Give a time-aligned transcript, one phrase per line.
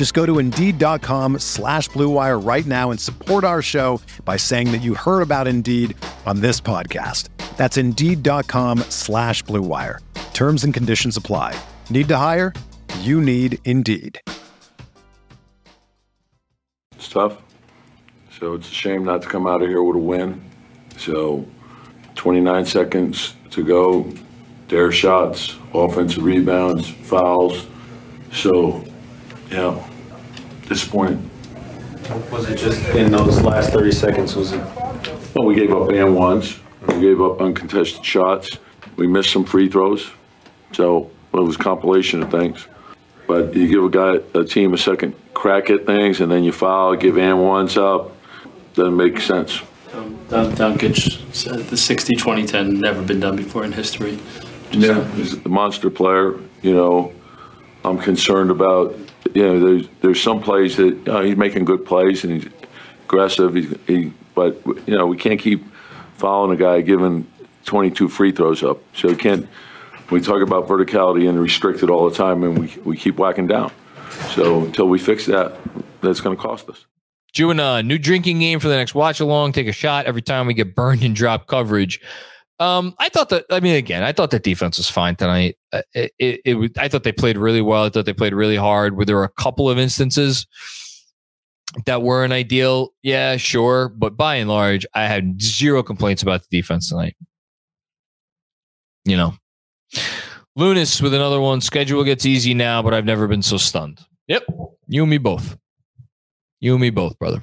[0.00, 4.78] Just go to Indeed.com slash BlueWire right now and support our show by saying that
[4.78, 7.28] you heard about Indeed on this podcast.
[7.58, 9.98] That's Indeed.com slash BlueWire.
[10.32, 11.54] Terms and conditions apply.
[11.90, 12.54] Need to hire?
[13.00, 14.18] You need Indeed.
[16.96, 17.36] It's tough.
[18.38, 20.42] So it's a shame not to come out of here with a win.
[20.96, 21.46] So
[22.14, 24.10] 29 seconds to go.
[24.68, 27.66] Their shots, offensive rebounds, fouls.
[28.32, 28.82] So,
[29.50, 29.89] yeah,
[30.70, 31.28] disappointing.
[32.30, 34.36] Was it just in those last 30 seconds?
[34.36, 34.60] Was it?
[35.34, 36.58] Well, we gave up and ones.
[36.86, 38.58] We gave up uncontested shots.
[38.96, 40.10] We missed some free throws.
[40.72, 42.66] So it was a compilation of things.
[43.26, 46.52] But you give a guy, a team, a second crack at things, and then you
[46.52, 48.16] foul, give and ones up.
[48.74, 49.62] Doesn't make sense.
[49.92, 54.20] Don Doncic said the 60 20 10 never been done before in history.
[54.70, 56.38] Yeah, he's a monster player.
[56.62, 57.12] You know,
[57.84, 58.96] I'm concerned about.
[59.34, 62.52] You know, there's there's some plays that uh, he's making good plays and he's
[63.04, 63.54] aggressive.
[63.86, 65.64] He, but you know, we can't keep
[66.16, 67.26] following a guy giving
[67.64, 68.78] 22 free throws up.
[68.94, 69.48] So we can't.
[70.10, 73.72] We talk about verticality and restricted all the time, and we we keep whacking down.
[74.34, 75.56] So until we fix that,
[76.00, 76.84] that's going to cost us.
[77.32, 79.52] Doing a new drinking game for the next watch along.
[79.52, 82.00] Take a shot every time we get burned and drop coverage.
[82.60, 83.46] Um, I thought that.
[83.48, 85.56] I mean, again, I thought the defense was fine tonight.
[85.72, 87.84] Uh, It, it, it, I thought they played really well.
[87.84, 88.98] I thought they played really hard.
[88.98, 90.46] Were there a couple of instances
[91.86, 92.90] that weren't ideal?
[93.02, 93.88] Yeah, sure.
[93.88, 97.16] But by and large, I had zero complaints about the defense tonight.
[99.06, 99.34] You know,
[100.54, 101.62] Lunas with another one.
[101.62, 104.00] Schedule gets easy now, but I've never been so stunned.
[104.28, 104.44] Yep,
[104.86, 105.56] you and me both.
[106.60, 107.42] You and me both, brother.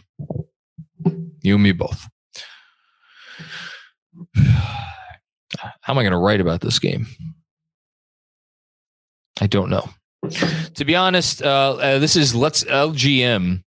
[1.41, 2.07] You and me both.
[5.57, 7.07] How am I going to write about this game?
[9.39, 9.89] I don't know.
[10.75, 13.63] To be honest, uh, uh, this is let's LGM.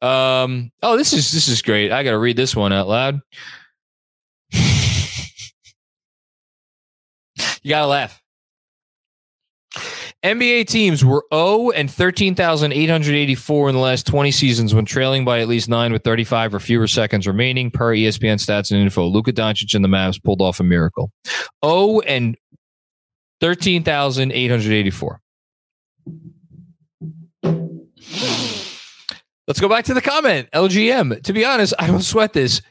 [0.00, 1.92] Um, oh, this is this is great.
[1.92, 3.20] I got to read this one out loud.
[4.52, 4.62] you
[7.68, 8.22] got to laugh.
[10.24, 15.48] NBA teams were 0 and 13,884 in the last 20 seasons when trailing by at
[15.48, 19.04] least 9 with 35 or fewer seconds remaining per ESPN stats and info.
[19.06, 21.10] Luka Doncic and the Mavs pulled off a miracle.
[21.64, 22.36] 0 and
[23.40, 25.20] 13,884.
[29.48, 30.48] Let's go back to the comment.
[30.52, 31.20] LGM.
[31.24, 32.62] To be honest, I don't sweat this.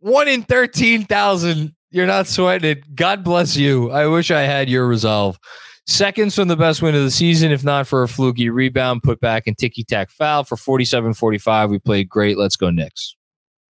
[0.00, 1.76] 1 in 13,000.
[1.92, 2.96] You're not sweating it.
[2.96, 3.92] God bless you.
[3.92, 5.38] I wish I had your resolve.
[5.86, 9.20] Seconds from the best win of the season, if not for a fluky rebound, put
[9.20, 11.70] back and ticky tack foul for 47 45.
[11.70, 12.38] We played great.
[12.38, 13.16] Let's go, Knicks.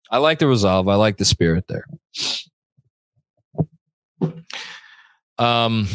[0.09, 0.87] I like the resolve.
[0.87, 1.85] I like the spirit there.
[5.37, 5.87] Um,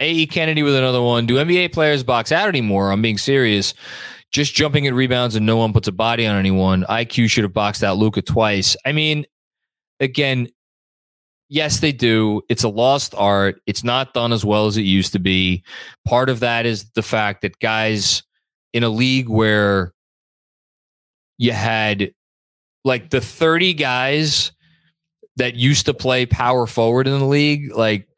[0.00, 1.26] AE Kennedy with another one.
[1.26, 2.90] Do NBA players box out anymore?
[2.90, 3.74] I'm being serious.
[4.32, 6.84] Just jumping at rebounds and no one puts a body on anyone.
[6.88, 8.76] IQ should have boxed out Luka twice.
[8.84, 9.26] I mean,
[10.00, 10.48] again,
[11.54, 12.42] yes, they do.
[12.48, 13.62] It's a lost art.
[13.64, 15.62] It's not done as well as it used to be.
[16.04, 18.24] Part of that is the fact that guys
[18.72, 19.92] in a league where
[21.38, 22.12] you had
[22.84, 24.50] like the 30 guys
[25.36, 28.08] that used to play power forward in the league, like,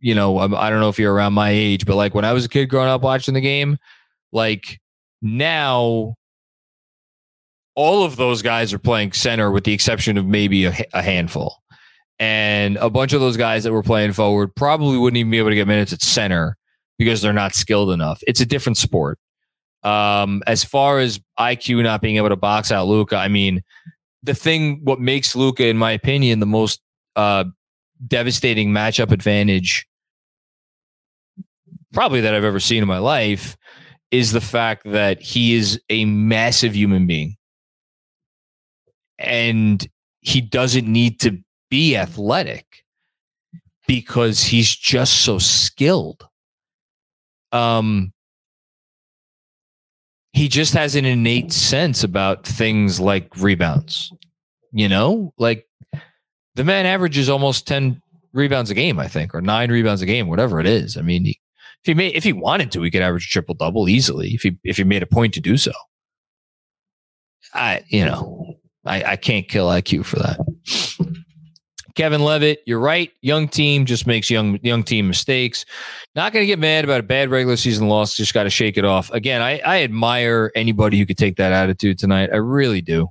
[0.00, 2.32] you know, I I don't know if you're around my age, but like when I
[2.32, 3.78] was a kid growing up watching the game,
[4.32, 4.80] like
[5.22, 6.16] now
[7.76, 11.62] all of those guys are playing center with the exception of maybe a, a handful.
[12.18, 15.50] And a bunch of those guys that were playing forward probably wouldn't even be able
[15.50, 16.56] to get minutes at center
[16.98, 18.22] because they're not skilled enough.
[18.26, 19.18] It's a different sport.
[19.82, 23.62] Um, as far as IQ not being able to box out Luka, I mean,
[24.22, 26.80] the thing, what makes Luka, in my opinion, the most
[27.16, 27.44] uh,
[28.06, 29.86] devastating matchup advantage
[31.92, 33.56] probably that I've ever seen in my life
[34.10, 37.36] is the fact that he is a massive human being.
[39.18, 39.86] And
[40.20, 41.38] he doesn't need to
[41.74, 42.84] be athletic
[43.88, 46.24] because he's just so skilled.
[47.50, 48.12] Um,
[50.32, 54.12] he just has an innate sense about things like rebounds.
[54.70, 55.66] You know, like
[56.54, 58.00] the man averages almost 10
[58.32, 60.96] rebounds a game, I think, or nine rebounds a game, whatever it is.
[60.96, 61.40] I mean, he,
[61.82, 64.42] if he made, if he wanted to, he could average a triple double easily if
[64.42, 65.72] he, if he made a point to do so.
[67.52, 70.38] I, you know, I, I can't kill IQ for that.
[71.94, 73.12] Kevin Levitt, you're right.
[73.22, 75.64] Young team just makes young young team mistakes.
[76.14, 78.16] Not going to get mad about a bad regular season loss.
[78.16, 79.10] Just got to shake it off.
[79.12, 82.30] Again, I, I admire anybody who could take that attitude tonight.
[82.32, 83.08] I really do.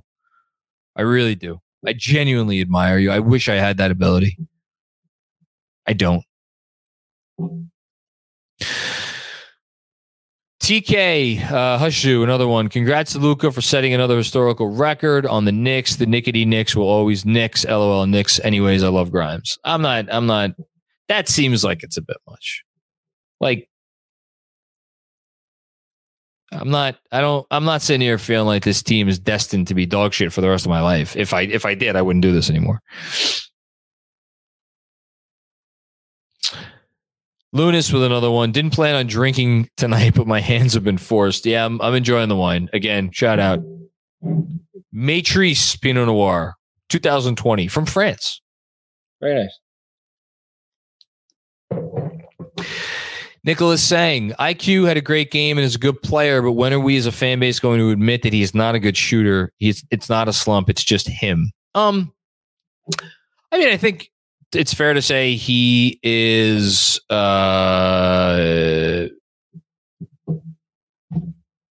[0.96, 1.60] I really do.
[1.86, 3.10] I genuinely admire you.
[3.10, 4.38] I wish I had that ability.
[5.86, 6.24] I don't.
[10.64, 12.68] TK uh, Hushu, another one.
[12.70, 15.96] Congrats to Luka for setting another historical record on the Knicks.
[15.96, 17.66] The Nickety Knicks will always Knicks.
[17.66, 18.40] LOL Knicks.
[18.40, 19.58] Anyways, I love Grimes.
[19.62, 20.06] I'm not.
[20.10, 20.52] I'm not.
[21.08, 22.64] That seems like it's a bit much.
[23.40, 23.68] Like,
[26.50, 26.96] I'm not.
[27.12, 27.46] I don't.
[27.50, 30.40] I'm not sitting here feeling like this team is destined to be dog shit for
[30.40, 31.14] the rest of my life.
[31.14, 32.80] If I if I did, I wouldn't do this anymore.
[37.54, 38.50] Lunas with another one.
[38.50, 41.46] Didn't plan on drinking tonight, but my hands have been forced.
[41.46, 42.68] Yeah, I'm, I'm enjoying the wine.
[42.74, 43.60] Again, shout out.
[44.92, 46.56] Matrice Pinot Noir,
[46.88, 48.40] 2020 from France.
[49.20, 49.58] Very nice.
[53.44, 56.80] Nicholas saying IQ had a great game and is a good player, but when are
[56.80, 59.52] we as a fan base going to admit that he is not a good shooter?
[59.58, 61.50] He's it's not a slump, it's just him.
[61.74, 62.12] Um
[63.52, 64.10] I mean, I think
[64.54, 68.36] it's fair to say he is uh,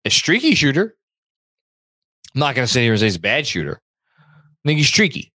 [0.05, 0.95] a streaky shooter.
[2.35, 3.81] I'm not going to sit here and say he's a bad shooter.
[4.19, 5.33] I think he's streaky.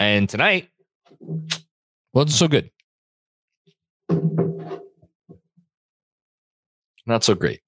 [0.00, 0.68] And tonight
[2.12, 2.70] wasn't so good.
[7.06, 7.60] Not so great.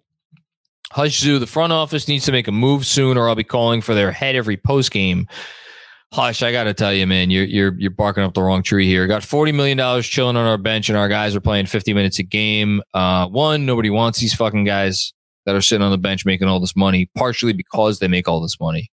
[0.93, 3.81] Hush Zoo, the front office needs to make a move soon, or I'll be calling
[3.81, 5.29] for their head every post game.
[6.13, 8.87] Hush, I got to tell you, man, you're you're you're barking up the wrong tree
[8.87, 9.07] here.
[9.07, 12.19] Got forty million dollars chilling on our bench, and our guys are playing fifty minutes
[12.19, 12.83] a game.
[12.93, 15.13] Uh, one, nobody wants these fucking guys
[15.47, 18.41] that are sitting on the bench making all this money, partially because they make all
[18.41, 18.91] this money.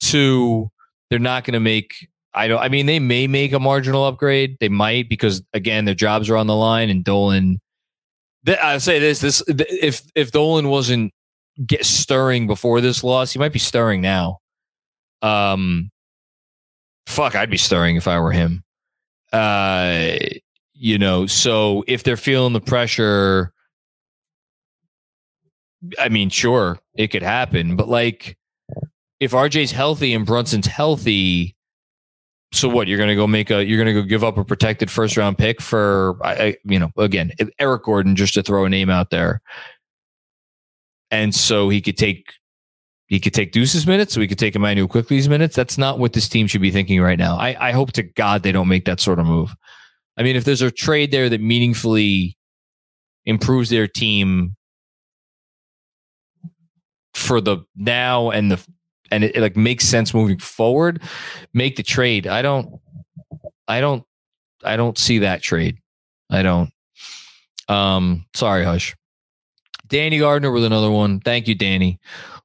[0.00, 0.70] Two,
[1.10, 2.08] they're not going to make.
[2.32, 2.60] I don't.
[2.60, 4.56] I mean, they may make a marginal upgrade.
[4.58, 7.60] They might because again, their jobs are on the line, and Dolan.
[8.46, 11.12] I'll say this: this if if Dolan wasn't
[11.66, 14.38] get stirring before this loss, he might be stirring now.
[15.20, 15.90] Um,
[17.08, 18.62] fuck, I'd be stirring if I were him.
[19.32, 20.16] Uh,
[20.74, 23.52] you know, so if they're feeling the pressure,
[25.98, 28.36] I mean, sure, it could happen, but like
[29.20, 31.56] if RJ's healthy and Brunson's healthy,
[32.52, 32.88] so what?
[32.88, 35.60] You're gonna go make a you're gonna go give up a protected first round pick
[35.60, 39.42] for I, you know again Eric Gordon just to throw a name out there,
[41.10, 42.32] and so he could take
[43.08, 45.56] he could take Deuce's minutes, so he could take Emmanuel Quickley's minutes.
[45.56, 47.36] That's not what this team should be thinking right now.
[47.36, 49.54] I, I hope to God they don't make that sort of move.
[50.18, 52.36] I mean, if there's a trade there that meaningfully
[53.24, 54.56] improves their team
[57.14, 58.66] for the now and the
[59.10, 61.02] and it, it like makes sense moving forward,
[61.54, 62.26] make the trade.
[62.26, 62.78] I don't
[63.66, 64.04] I don't
[64.62, 65.78] I don't see that trade.
[66.30, 66.70] I don't.
[67.68, 68.94] Um sorry, Hush.
[69.86, 71.20] Danny Gardner with another one.
[71.20, 71.98] Thank you, Danny.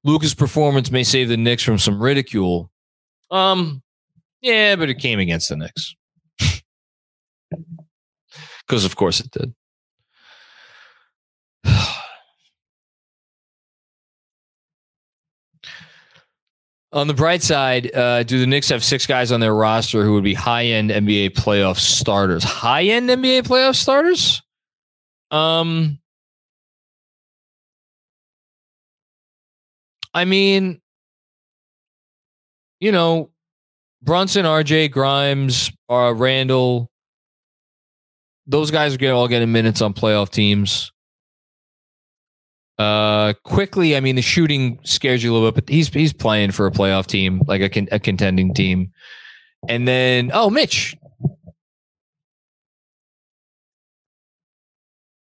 [0.03, 2.69] Luka's performance may save the Knicks from some ridicule.
[3.31, 3.81] Um,
[4.41, 5.95] yeah, but it came against the Knicks.
[8.65, 9.53] Because of course it did.
[16.93, 20.13] On the bright side, uh, do the Knicks have six guys on their roster who
[20.13, 22.43] would be high end NBA playoff starters?
[22.43, 24.41] High end NBA playoff starters?
[25.29, 25.99] Um,
[30.13, 30.81] I mean,
[32.79, 33.31] you know,
[34.01, 36.91] Brunson, RJ, Grimes, uh, Randle,
[38.45, 40.91] those guys are get, all getting minutes on playoff teams.
[42.77, 46.51] Uh, Quickley, I mean, the shooting scares you a little bit, but he's he's playing
[46.51, 48.91] for a playoff team, like a, con- a contending team.
[49.69, 50.95] And then, oh, Mitch.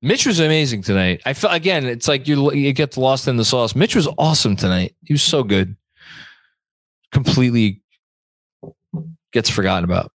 [0.02, 1.22] Mitch was amazing tonight.
[1.24, 3.76] I felt again, it's like you get lost in the sauce.
[3.76, 4.96] Mitch was awesome tonight.
[5.04, 5.76] He was so good.
[7.12, 7.80] Completely
[9.32, 10.10] gets forgotten about.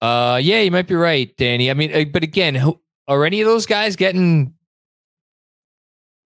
[0.00, 1.70] Uh, yeah, you might be right, Danny.
[1.70, 2.72] I mean, uh, but again,
[3.08, 4.54] are any of those guys getting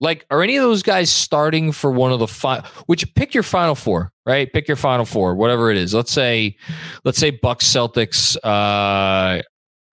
[0.01, 2.67] Like, are any of those guys starting for one of the five?
[2.87, 4.53] Which pick your final four, right?
[4.53, 5.95] Pick your final four, whatever it is.
[5.95, 6.57] Let's say,
[7.05, 8.37] let's say Bucks, Celtics.
[8.37, 9.41] Uh,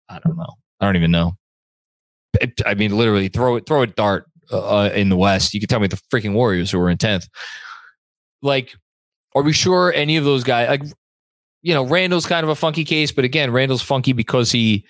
[0.10, 0.56] I don't know.
[0.80, 1.34] I don't even know.
[2.66, 5.54] I mean, literally, throw it, throw a dart uh, in the West.
[5.54, 7.28] You can tell me the freaking Warriors who were in tenth.
[8.42, 8.76] Like,
[9.36, 10.70] are we sure any of those guys?
[10.70, 10.84] Like,
[11.62, 14.86] you know, Randle's kind of a funky case, but again, Randle's funky because he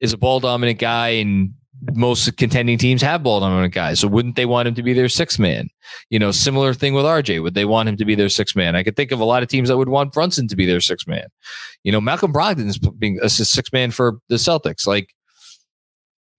[0.00, 1.52] is a ball dominant guy and
[1.92, 4.00] most contending teams have ball dominant guys.
[4.00, 5.68] So wouldn't they want him to be their sixth man?
[6.08, 7.42] You know, similar thing with RJ.
[7.42, 8.74] Would they want him to be their sixth man?
[8.74, 10.80] I could think of a lot of teams that would want Brunson to be their
[10.80, 11.26] sixth man.
[11.84, 14.86] You know, Malcolm Brogdon's being a sixth man for the Celtics.
[14.86, 15.14] Like,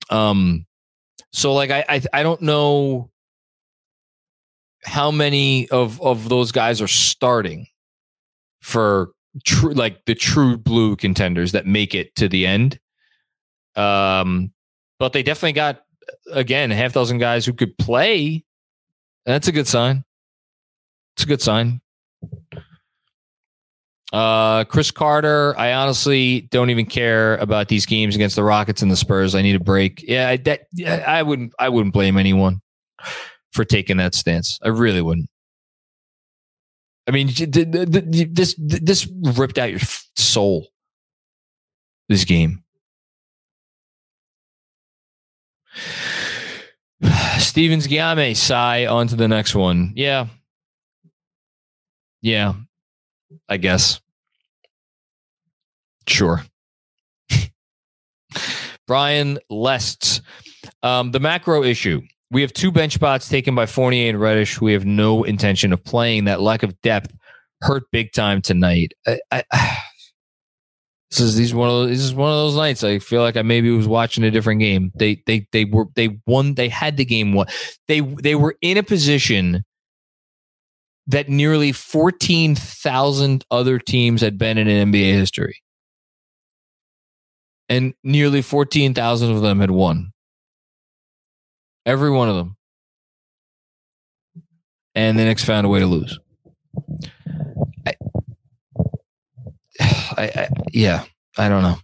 [0.09, 0.65] um,
[1.31, 3.09] so like I I, I don't know
[4.83, 7.67] how many of of those guys are starting
[8.61, 9.11] for
[9.45, 12.79] true like the true blue contenders that make it to the end.
[13.75, 14.51] Um,
[14.99, 15.81] but they definitely got
[16.31, 18.43] again a half dozen guys who could play.
[19.25, 20.03] That's a good sign.
[21.15, 21.81] It's a good sign.
[24.13, 28.89] Uh, Chris Carter, I honestly don't even care about these games against the Rockets and
[28.89, 29.35] the Spurs.
[29.35, 30.03] I need a break.
[30.07, 30.61] Yeah, I, that
[31.05, 31.53] I wouldn't.
[31.59, 32.61] I wouldn't blame anyone
[33.51, 34.59] for taking that stance.
[34.63, 35.29] I really wouldn't.
[37.07, 39.79] I mean, this this ripped out your
[40.15, 40.67] soul.
[42.07, 42.63] This game.
[47.39, 49.93] Stevens Giame, sigh on to the next one.
[49.95, 50.27] Yeah.
[52.21, 52.53] Yeah.
[53.49, 54.01] I guess.
[56.07, 56.43] Sure.
[58.87, 60.21] Brian Lests.
[60.83, 62.01] Um, the macro issue.
[62.29, 65.83] We have two bench spots taken by Fournier and Reddish we have no intention of
[65.83, 66.25] playing.
[66.25, 67.13] That lack of depth
[67.61, 68.93] hurt big time tonight.
[69.05, 69.43] I, I,
[71.11, 72.83] this is these one of those, this is one of those nights.
[72.83, 74.91] I feel like I maybe was watching a different game.
[74.95, 76.55] They they they were they won.
[76.55, 77.47] They had the game won.
[77.87, 79.63] They they were in a position
[81.07, 85.61] that nearly fourteen thousand other teams had been in an NBA history,
[87.69, 90.11] and nearly fourteen thousand of them had won.
[91.85, 92.57] Every one of them,
[94.95, 96.19] and the Knicks found a way to lose.
[97.85, 97.93] I,
[99.79, 101.05] I, yeah,
[101.37, 101.77] I don't know.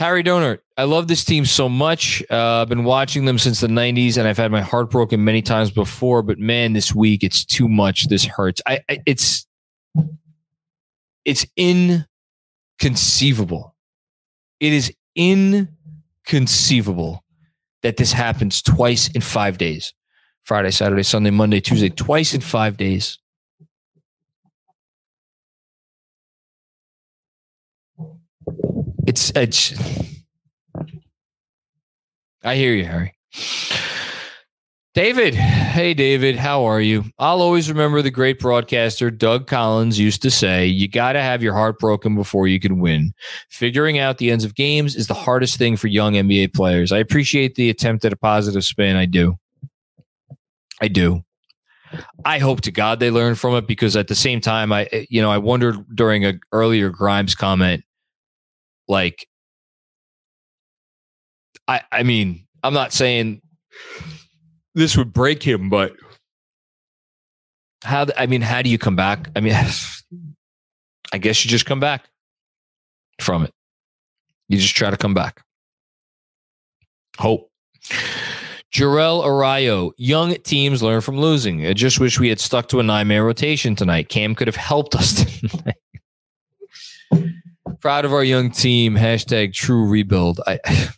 [0.00, 2.22] Harry Donor, I love this team so much.
[2.30, 5.42] Uh, I've been watching them since the 90s and I've had my heart broken many
[5.42, 8.08] times before, but man, this week it's too much.
[8.08, 8.62] This hurts.
[8.66, 9.46] I, I it's
[11.26, 13.74] it's inconceivable.
[14.58, 17.22] It is inconceivable
[17.82, 19.92] that this happens twice in 5 days.
[20.44, 23.18] Friday, Saturday, Sunday, Monday, Tuesday, twice in 5 days.
[29.06, 29.74] It's, uh, it's
[32.42, 33.14] I hear you, Harry.
[34.92, 37.04] David, hey David, how are you?
[37.18, 41.44] I'll always remember the great broadcaster Doug Collins used to say, "You got to have
[41.44, 43.12] your heart broken before you can win."
[43.50, 46.90] Figuring out the ends of games is the hardest thing for young NBA players.
[46.90, 48.96] I appreciate the attempt at a positive spin.
[48.96, 49.36] I do.
[50.80, 51.22] I do.
[52.24, 55.22] I hope to God they learn from it because at the same time, I you
[55.22, 57.84] know I wondered during a earlier Grimes comment
[58.90, 59.26] like,
[61.66, 63.40] I I mean, I'm not saying
[64.74, 65.92] this would break him, but
[67.84, 68.06] how?
[68.18, 69.30] I mean, how do you come back?
[69.34, 69.54] I mean,
[71.12, 72.08] I guess you just come back
[73.20, 73.52] from it.
[74.48, 75.42] You just try to come back.
[77.18, 77.50] Hope.
[78.72, 81.66] Jarrell Arayo, young teams learn from losing.
[81.66, 84.08] I just wish we had stuck to a nine man rotation tonight.
[84.08, 85.76] Cam could have helped us tonight.
[87.80, 88.94] Proud of our young team.
[88.94, 90.40] Hashtag true rebuild.
[90.46, 90.58] I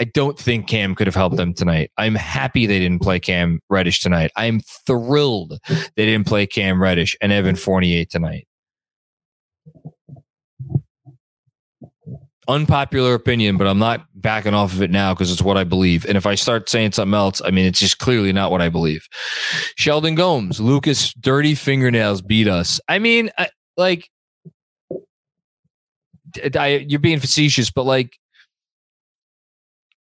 [0.00, 1.90] I don't think Cam could have helped them tonight.
[1.98, 4.30] I'm happy they didn't play Cam Reddish tonight.
[4.36, 8.46] I'm thrilled they didn't play Cam Reddish and Evan Fournier tonight.
[12.48, 16.04] Unpopular opinion, but I'm not backing off of it now because it's what I believe.
[16.06, 18.68] And if I start saying something else, I mean, it's just clearly not what I
[18.68, 19.06] believe.
[19.76, 22.80] Sheldon Gomes, Lucas, dirty fingernails beat us.
[22.88, 24.10] I mean, I, like,
[26.56, 28.18] I, you're being facetious, but like,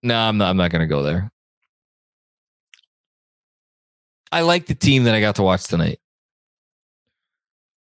[0.03, 0.51] no, I'm not.
[0.51, 1.31] I'm not going to go there.
[4.31, 5.99] I like the team that I got to watch tonight.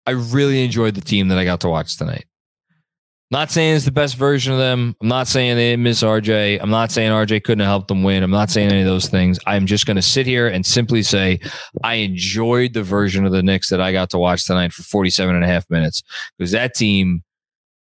[0.05, 2.25] I really enjoyed the team that I got to watch tonight.
[3.31, 4.95] Not saying it's the best version of them.
[5.01, 6.59] I'm not saying they didn't miss RJ.
[6.59, 8.23] I'm not saying RJ couldn't have helped them win.
[8.23, 9.37] I'm not saying any of those things.
[9.45, 11.39] I'm just going to sit here and simply say
[11.83, 15.35] I enjoyed the version of the Knicks that I got to watch tonight for 47
[15.35, 16.01] and a half minutes
[16.37, 17.23] because that team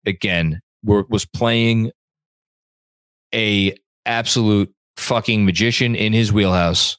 [0.07, 1.90] again were, was playing
[3.35, 3.75] a
[4.07, 6.99] absolute fucking magician in his wheelhouse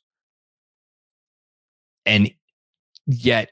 [2.05, 2.31] and
[3.05, 3.51] yet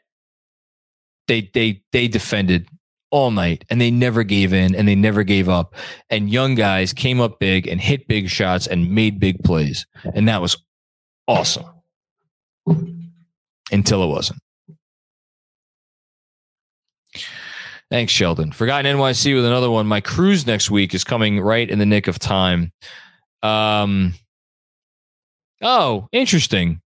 [1.28, 2.68] they they they defended
[3.12, 5.76] all night and they never gave in and they never gave up.
[6.10, 9.88] And young guys came up big and hit big shots and made big plays.
[10.14, 10.58] And that was
[11.28, 11.66] awesome
[13.72, 14.40] until it wasn't.
[17.92, 18.52] Thanks, Sheldon.
[18.52, 19.88] Forgotten NYC with another one.
[19.88, 22.72] My cruise next week is coming right in the nick of time.
[23.42, 24.14] Um,
[25.62, 26.82] oh, interesting.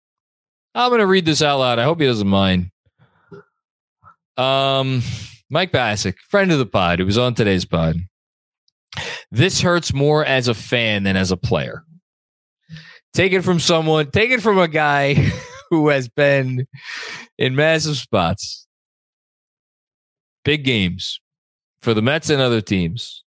[0.74, 1.78] I'm going to read this out loud.
[1.78, 2.70] I hope he doesn't mind.
[4.36, 5.02] Um,
[5.48, 7.96] Mike Bassick, friend of the pod, who was on today's pod.
[9.30, 11.84] This hurts more as a fan than as a player.
[13.12, 15.14] Take it from someone, take it from a guy
[15.70, 16.66] who has been
[17.38, 18.59] in massive spots,
[20.44, 21.20] big games
[21.82, 23.24] for the Mets and other teams.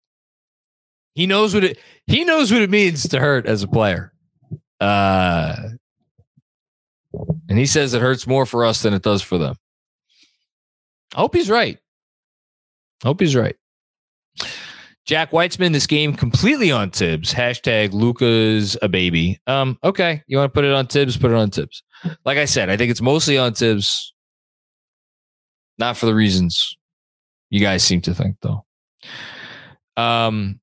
[1.15, 4.13] He knows what it he knows what it means to hurt as a player.
[4.79, 5.55] Uh
[7.50, 9.55] and he says it hurts more for us than it does for them.
[11.15, 11.77] I hope he's right.
[13.03, 13.55] I hope he's right.
[15.05, 17.34] Jack Weitzman, this game completely on Thibs.
[17.34, 19.39] Hashtag Luka's a baby.
[19.48, 20.24] Um, okay.
[20.27, 21.17] You want to put it on Thibs?
[21.17, 21.84] Put it on Thibs.
[22.25, 24.13] Like I said, I think it's mostly on Thibs.
[25.77, 26.77] Not for the reasons
[27.53, 28.65] you guys seem to think, though.
[29.95, 30.60] Um,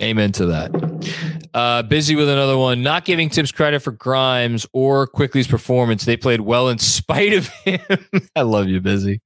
[0.00, 1.48] amen to that.
[1.52, 2.84] Uh, busy with another one.
[2.84, 6.04] Not giving Thibs credit for Grimes or Quickley's performance.
[6.04, 7.80] They played well in spite of him.
[8.36, 9.20] I love you, Busy.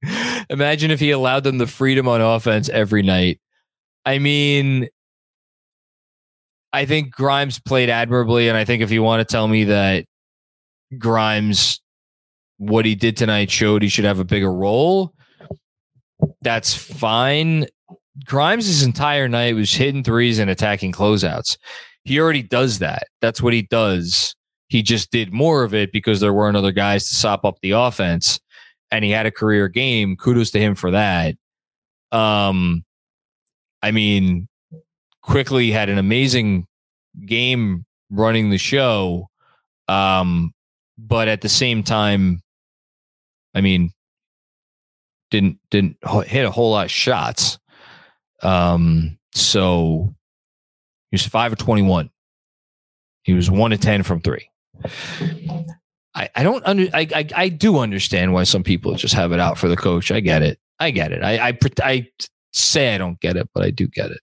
[0.48, 3.40] Imagine if he allowed them the freedom on offense every night.
[4.06, 4.88] I mean,
[6.72, 10.06] I think Grimes played admirably, and I think if you want to tell me that
[10.96, 11.82] Grimes,
[12.58, 15.14] what he did tonight showed he should have a bigger role,
[16.42, 17.66] that's fine.
[18.24, 21.56] Grimes' entire night was hitting threes and attacking closeouts
[22.08, 23.04] he already does that.
[23.20, 24.34] That's what he does.
[24.68, 27.72] He just did more of it because there weren't other guys to sop up the
[27.72, 28.40] offense
[28.90, 30.16] and he had a career game.
[30.16, 31.36] Kudos to him for that.
[32.10, 32.84] Um,
[33.82, 34.48] I mean,
[35.22, 36.66] Quickley had an amazing
[37.26, 39.28] game running the show.
[39.86, 40.52] Um,
[40.96, 42.40] but at the same time,
[43.54, 43.92] I mean,
[45.30, 47.58] didn't didn't hit a whole lot of shots.
[48.42, 50.14] Um, so
[51.10, 52.10] he was five of 21.
[53.22, 54.48] He was one of 10 from three.
[56.14, 59.40] I, I don't under I, I, I do understand why some people just have it
[59.40, 60.10] out for the coach.
[60.10, 60.58] I get it.
[60.80, 61.22] I get it.
[61.22, 62.08] I I, I
[62.52, 64.20] say I don't get it, but I do get it.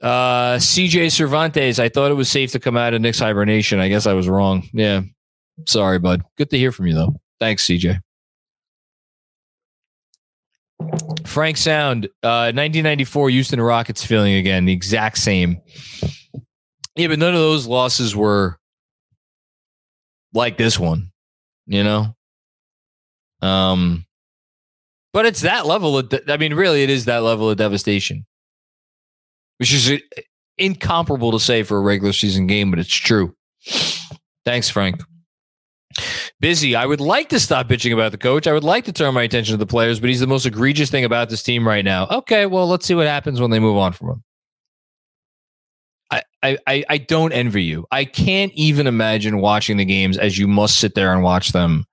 [0.00, 3.80] Uh, CJ Cervantes, I thought it was safe to come out of Knicks hibernation.
[3.80, 4.68] I guess I was wrong.
[4.72, 5.02] Yeah.
[5.66, 6.22] Sorry, bud.
[6.36, 7.20] Good to hear from you though.
[7.40, 8.00] Thanks, CJ.
[11.26, 15.60] Frank Sound, uh, 1994 Houston Rockets feeling again, the exact same.
[16.96, 18.58] Yeah, but none of those losses were
[20.32, 21.10] like this one,
[21.66, 22.14] you know?
[23.40, 24.04] Um,
[25.12, 28.26] but it's that level of, de- I mean, really, it is that level of devastation,
[29.58, 29.98] which is uh,
[30.56, 33.34] incomparable to say for a regular season game, but it's true.
[34.44, 35.00] Thanks, Frank.
[36.40, 36.76] Busy.
[36.76, 38.46] I would like to stop bitching about the coach.
[38.46, 40.90] I would like to turn my attention to the players, but he's the most egregious
[40.90, 42.06] thing about this team right now.
[42.08, 44.24] Okay, well, let's see what happens when they move on from him.
[46.42, 47.86] I, I, I don't envy you.
[47.90, 51.84] I can't even imagine watching the games as you must sit there and watch them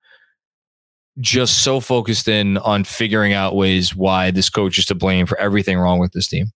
[1.18, 5.38] just so focused in on figuring out ways why this coach is to blame for
[5.38, 6.52] everything wrong with this team.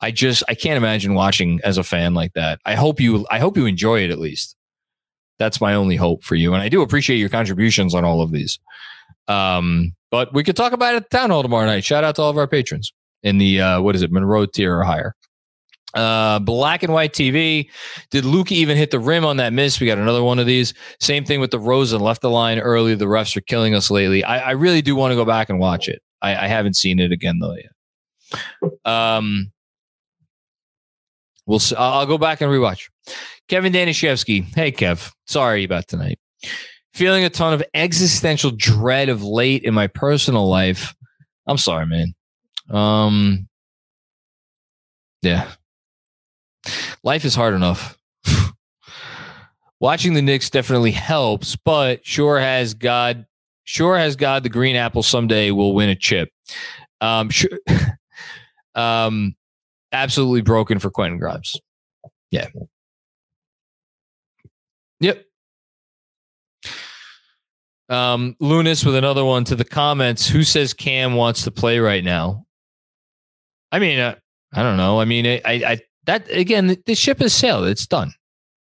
[0.00, 2.60] I just I can't imagine watching as a fan like that.
[2.64, 4.56] I hope you I hope you enjoy it at least.
[5.38, 6.54] That's my only hope for you.
[6.54, 8.58] And I do appreciate your contributions on all of these.
[9.28, 11.84] Um, but we could talk about it at the town hall tomorrow night.
[11.84, 12.92] Shout out to all of our patrons
[13.22, 15.14] in the uh, what is it, Monroe tier or higher.
[15.94, 17.68] Uh, black and white TV.
[18.10, 19.80] Did Luke even hit the rim on that miss?
[19.80, 20.74] We got another one of these.
[21.00, 22.96] Same thing with the Rosen left the line early.
[22.96, 24.24] The refs are killing us lately.
[24.24, 26.02] I, I really do want to go back and watch it.
[26.20, 28.72] I, I haven't seen it again though yet.
[28.84, 29.52] Um,
[31.46, 31.60] we'll.
[31.78, 32.88] I'll go back and rewatch.
[33.48, 34.44] Kevin Danishevsky.
[34.54, 35.12] Hey, Kev.
[35.26, 36.18] Sorry about tonight.
[36.92, 40.94] Feeling a ton of existential dread of late in my personal life.
[41.46, 42.14] I'm sorry, man.
[42.70, 43.48] Um,
[45.22, 45.50] yeah.
[47.02, 47.98] Life is hard enough.
[49.80, 53.26] Watching the Knicks definitely helps, but sure has God,
[53.64, 56.30] sure has God the green apple someday will win a chip.
[57.02, 57.50] Um, sure,
[58.74, 59.34] um,
[59.92, 61.60] absolutely broken for Quentin Grimes.
[62.30, 62.48] Yeah,
[65.00, 65.22] Yep.
[67.88, 70.26] Um, Lunas with another one to the comments.
[70.26, 72.46] Who says Cam wants to play right now?
[73.70, 74.14] I mean, uh,
[74.52, 75.00] I don't know.
[75.00, 77.66] I mean, I, I, that again, the, ship has sailed.
[77.66, 78.12] It's done.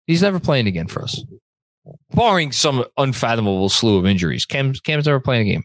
[0.07, 1.23] He's never playing again for us.
[2.11, 4.45] barring some unfathomable slew of injuries.
[4.45, 5.65] Cam Cam's never playing a game.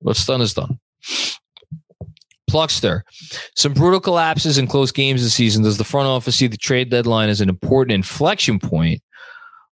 [0.00, 0.78] What's done is done.
[2.50, 3.02] Pluckster.
[3.56, 5.64] Some brutal collapses in close games this season.
[5.64, 9.02] Does the front office see the trade deadline as an important inflection point?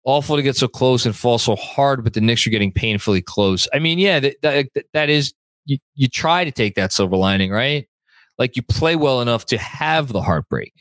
[0.04, 3.22] Awful to get so close and fall so hard, but the Knicks are getting painfully
[3.22, 3.68] close.
[3.72, 5.32] I mean, yeah, that that, that is
[5.64, 7.88] you, you try to take that silver lining, right?
[8.38, 10.72] Like you play well enough to have the heartbreak.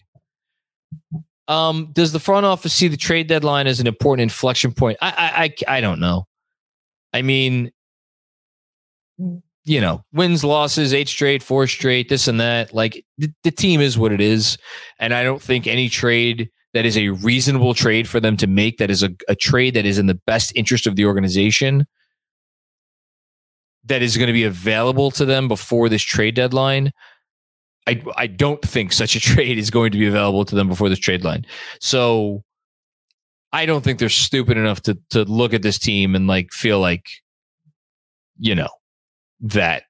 [1.48, 4.98] Um, does the front office see the trade deadline as an important inflection point?
[5.02, 6.28] I, I, I, I don't know.
[7.14, 7.72] I mean,
[9.64, 12.74] you know, wins, losses, eight straight, four straight, this and that.
[12.74, 14.58] Like the, the team is what it is,
[14.98, 18.78] and I don't think any trade that is a reasonable trade for them to make,
[18.78, 21.86] that is a, a trade that is in the best interest of the organization,
[23.86, 26.92] that is going to be available to them before this trade deadline.
[27.88, 30.90] I I don't think such a trade is going to be available to them before
[30.90, 31.46] this trade line.
[31.80, 32.44] So
[33.52, 36.80] I don't think they're stupid enough to to look at this team and like feel
[36.80, 37.08] like
[38.38, 38.70] you know
[39.42, 39.84] that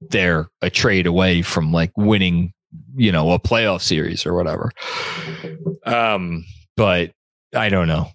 [0.00, 2.52] they're a trade away from like winning,
[2.98, 4.70] you know, a playoff series or whatever.
[5.86, 6.44] Um,
[6.76, 7.12] but
[7.54, 8.08] I don't know.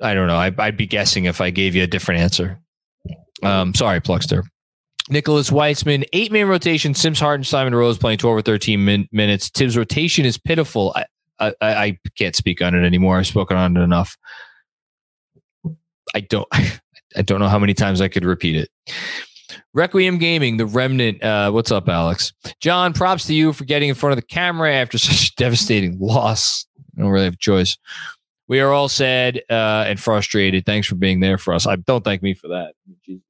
[0.00, 0.36] I don't know.
[0.36, 2.58] I, would be guessing if I gave you a different answer.
[3.42, 4.42] Um, sorry, Pluckster.
[5.08, 6.94] Nicholas Weitzman, eight man rotation.
[6.94, 9.50] Sims Harden, Simon Rose playing 12 or 13 min- minutes.
[9.50, 10.94] Thibs rotation is pitiful.
[10.96, 11.04] I,
[11.38, 13.18] I, I can't speak on it anymore.
[13.18, 14.16] I've spoken on it enough.
[16.14, 16.48] I don't
[17.16, 18.68] I don't know how many times I could repeat it.
[19.74, 21.22] Requiem Gaming, the remnant.
[21.22, 22.32] Uh, what's up, Alex?
[22.60, 25.98] John, props to you for getting in front of the camera after such a devastating
[25.98, 26.66] loss.
[26.96, 27.76] I don't really have a choice.
[28.46, 30.64] We are all sad uh, and frustrated.
[30.64, 31.66] Thanks for being there for us.
[31.66, 32.74] I don't thank me for that.
[33.04, 33.22] Jesus.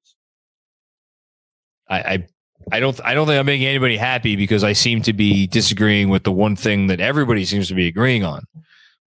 [1.88, 2.26] I, I
[2.72, 6.08] I don't I don't think I'm making anybody happy because I seem to be disagreeing
[6.08, 8.46] with the one thing that everybody seems to be agreeing on,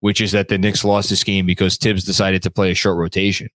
[0.00, 2.96] which is that the Knicks lost this game because Thibs decided to play a short
[2.96, 3.48] rotation.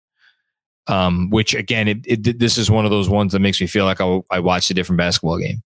[0.88, 3.86] Um, which again, it, it, this is one of those ones that makes me feel
[3.86, 5.63] like I, I watched a different basketball game.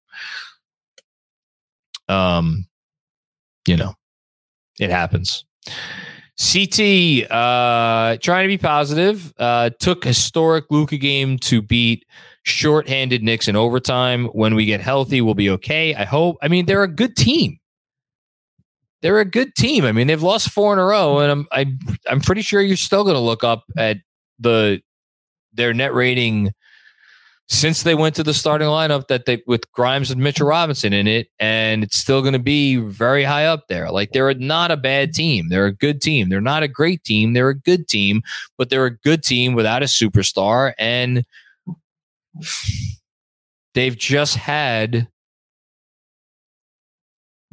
[2.07, 2.67] Um,
[3.67, 3.95] you know,
[4.79, 5.43] it happens.
[6.37, 9.33] CT uh, trying to be positive.
[9.37, 12.05] Uh, took historic Luka game to beat
[12.43, 14.25] shorthanded Knicks in overtime.
[14.27, 15.95] When we get healthy, we'll be okay.
[15.95, 16.37] I hope.
[16.41, 17.59] I mean, they're a good team.
[19.01, 19.83] They're a good team.
[19.83, 22.41] I mean, they've lost four in a row, and I'm I, am i am pretty
[22.41, 23.97] sure you're still going to look up at
[24.39, 24.81] the
[25.57, 26.53] their net rating
[27.49, 31.07] since they went to the starting lineup that they with Grimes and Mitchell Robinson in
[31.07, 33.89] it, and it's still going to be very high up there.
[33.89, 35.47] Like they're not a bad team.
[35.49, 36.29] They're a good team.
[36.29, 37.33] They're not a great team.
[37.33, 38.21] They're a good team,
[38.57, 40.73] but they're a good team without a superstar.
[40.77, 41.23] And
[43.73, 45.07] they've just had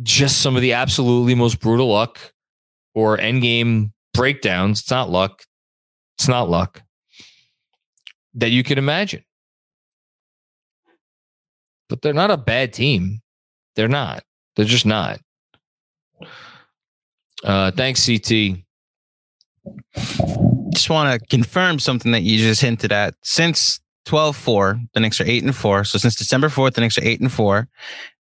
[0.03, 2.33] just some of the absolutely most brutal luck
[2.95, 4.81] or end game breakdowns.
[4.81, 5.45] It's not luck.
[6.19, 6.83] It's not luck
[8.35, 9.25] that you could imagine.
[11.89, 13.21] But they're not a bad team.
[13.77, 14.25] They're not.
[14.57, 15.21] They're just not.
[17.43, 18.65] Uh, thanks, CT.
[20.73, 23.15] Just want to confirm something that you just hinted at.
[23.23, 25.85] Since 12 4, the Knicks are 8 and 4.
[25.85, 27.69] So since December 4th, the Knicks are 8 and 4.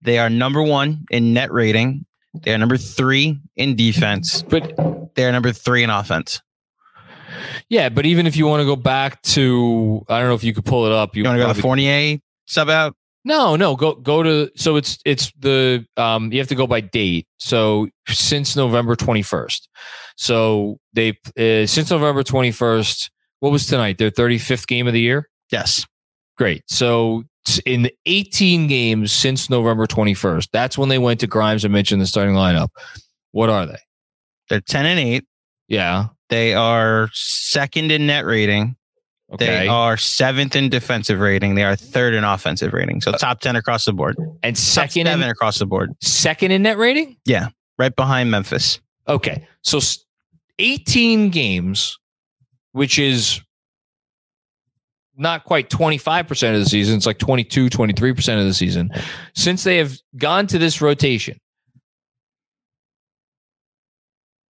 [0.03, 2.07] They are number one in net rating.
[2.43, 4.73] They are number three in defense, but
[5.15, 6.41] they are number three in offense.
[7.69, 10.55] Yeah, but even if you want to go back to, I don't know if you
[10.55, 11.15] could pull it up.
[11.17, 12.95] You, you want to go to Fournier sub out?
[13.25, 13.77] No, no.
[13.77, 14.51] Go go to.
[14.57, 16.33] So it's it's the um.
[16.33, 17.27] You have to go by date.
[17.39, 19.69] So since November twenty first.
[20.17, 23.11] So they uh, since November twenty first.
[23.41, 23.99] What was tonight?
[23.99, 25.29] Their thirty fifth game of the year.
[25.51, 25.87] Yes.
[26.37, 26.63] Great.
[26.69, 27.25] So
[27.65, 32.01] in the 18 games since November 21st, that's when they went to Grimes and mentioned
[32.01, 32.69] the starting lineup.
[33.33, 33.79] What are they?
[34.49, 35.25] They're 10 and 8.
[35.69, 36.09] Yeah.
[36.31, 38.77] They are second in net rating.
[39.33, 39.47] Okay.
[39.47, 41.55] They are seventh in defensive rating.
[41.55, 43.01] They are third in offensive rating.
[43.01, 44.17] So top 10 across the board.
[44.43, 45.93] And second top seven in, across the board.
[46.01, 47.17] Second in net rating?
[47.25, 47.49] Yeah.
[47.79, 48.81] Right behind Memphis.
[49.07, 49.47] Okay.
[49.63, 49.81] So
[50.59, 51.99] 18 games,
[52.73, 53.41] which is
[55.17, 56.97] not quite 25% of the season.
[56.97, 58.91] It's like 22, 23% of the season.
[59.35, 61.39] Since they have gone to this rotation,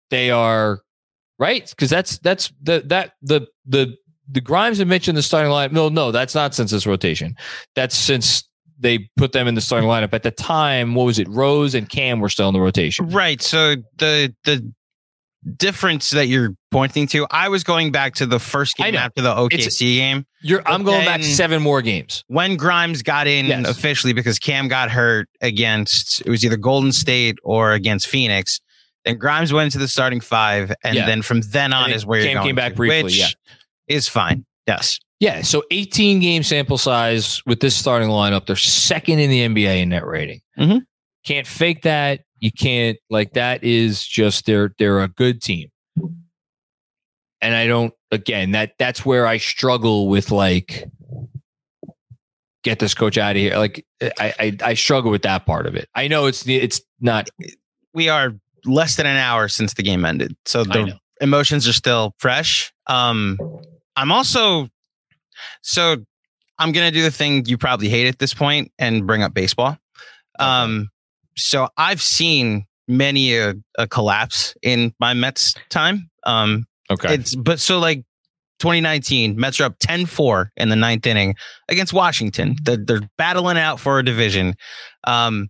[0.10, 0.82] they are
[1.40, 3.96] right because that's that's the that the the
[4.30, 5.72] the Grimes have mentioned the starting lineup.
[5.72, 7.36] No, no, that's not since this rotation.
[7.76, 8.48] That's since
[8.80, 10.14] they put them in the starting lineup.
[10.14, 11.28] At the time, what was it?
[11.30, 13.10] Rose and Cam were still in the rotation.
[13.10, 13.42] Right.
[13.42, 14.72] So the the
[15.56, 19.34] difference that you're pointing to, I was going back to the first game after the
[19.34, 20.26] OKC it's, game.
[20.66, 22.24] I'm going back seven more games.
[22.28, 23.70] When Grimes got in yes.
[23.70, 28.60] officially because Cam got hurt against it was either Golden State or against Phoenix
[29.08, 31.06] Then Grimes went into the starting five, and Yeah.
[31.06, 33.28] then from then on is where came- you're going came back to, briefly, which yeah.
[33.88, 34.46] is fine.
[34.68, 38.46] Yes, Yeah, so 18 game sample size with this starting lineup.
[38.46, 40.42] They're second in the NBA in net rating.
[40.60, 40.82] Mhm.
[41.26, 42.22] Can't fake that.
[42.40, 45.70] You can't like that is just they're they're a good team.
[47.42, 50.84] And I don't again that that's where I struggle with like
[52.64, 53.58] get this coach out of here.
[53.58, 53.86] Like
[54.20, 55.88] I I, I struggle with that part of it.
[55.96, 57.30] I know it's it's not
[57.94, 58.36] we are
[58.68, 62.72] less than an hour since the game ended, so the emotions are still fresh.
[62.88, 63.38] Um,
[63.96, 64.70] I'm also
[65.62, 65.98] so
[66.60, 69.78] I'm gonna do the thing you probably hate at this point and bring up baseball.
[70.40, 70.90] Um,
[71.36, 76.10] so I've seen many a, a collapse in my Mets time.
[76.24, 77.16] Um, okay.
[77.16, 78.04] it's but so like
[78.60, 81.36] 2019, Mets are up 10-4 in the ninth inning
[81.70, 82.56] against Washington.
[82.64, 84.56] They're, they're battling out for a division.
[85.04, 85.50] Um,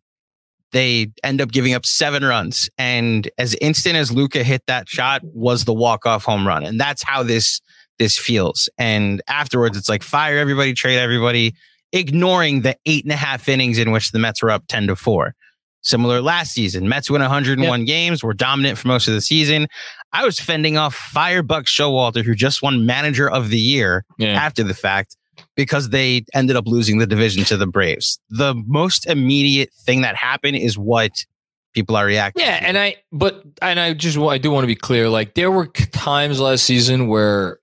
[0.77, 5.21] they end up giving up seven runs, and as instant as Luka hit that shot
[5.23, 7.61] was the walk off home run, and that's how this
[7.97, 8.69] this feels.
[8.77, 11.55] And afterwards, it's like fire everybody, trade everybody,
[11.93, 14.95] ignoring the eight and a half innings in which the Mets were up 10 to
[14.95, 15.33] four.
[15.81, 19.67] Similar last season, Mets win 101 games, were dominant for most of the season.
[20.13, 24.33] I was fending off fire Buck Showalter, who just won Manager of the Year yeah.
[24.33, 25.17] after the fact
[25.57, 28.19] because they ended up losing the division to the Braves.
[28.29, 31.25] The most immediate thing that happened is what
[31.73, 32.45] people are reacting.
[32.45, 32.67] Yeah, to.
[32.67, 35.09] and I but and I just I do want to be clear.
[35.09, 37.59] Like there were times last season where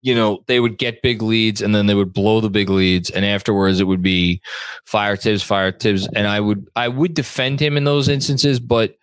[0.00, 3.10] you know they would get big leads and then they would blow the big leads,
[3.10, 4.40] and afterwards it would be
[4.86, 6.08] fire Thibs, fire Thibs.
[6.16, 8.96] and I would I would defend him in those instances, but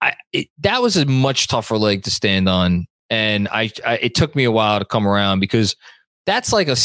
[0.00, 4.14] I it, that was a much tougher leg to stand on, and I, I it
[4.14, 5.76] took me a while to come around because
[6.30, 6.76] that's like a,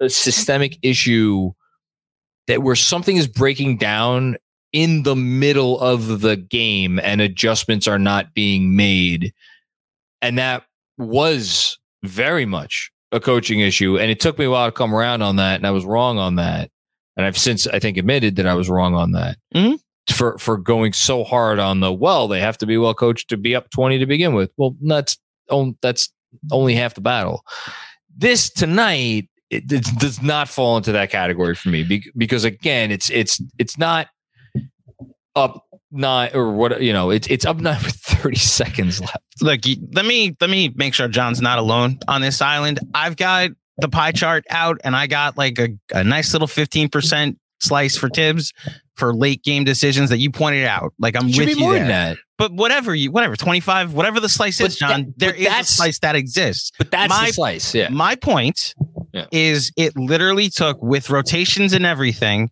[0.00, 1.52] a systemic issue
[2.46, 4.36] that where something is breaking down
[4.72, 9.34] in the middle of the game and adjustments are not being made.
[10.22, 10.64] And that
[10.96, 13.98] was very much a coaching issue.
[13.98, 15.56] And it took me a while to come around on that.
[15.56, 16.70] And I was wrong on that.
[17.18, 19.78] And I've since, I think, admitted that I was wrong on that Mhm.
[20.10, 23.36] for, for going so hard on the, well, they have to be well coached to
[23.36, 24.50] be up 20 to begin with.
[24.56, 25.18] Well, that's,
[25.82, 26.10] that's
[26.50, 27.44] only half the battle.
[28.16, 33.10] This tonight, it, it does not fall into that category for me because again, it's,
[33.10, 34.08] it's, it's not
[35.36, 39.60] up nine or what you know it's it's up nine with 30 seconds left look,
[39.92, 42.80] let me let me make sure John's not alone on this island.
[42.94, 46.88] I've got the pie chart out, and I got like a, a nice little fifteen
[46.88, 48.52] percent slice for Thibs
[48.96, 50.92] for late game decisions that you pointed out.
[50.98, 51.80] Like I'm should with be you more there.
[51.80, 55.18] than that But whatever you, whatever twenty five, whatever the slice But is, John, that-
[55.18, 56.70] there is a slice that exists.
[56.78, 58.74] but that's My- slice yeah My point
[59.12, 59.26] Yeah.
[59.32, 62.50] is it literally took with rotations and everything,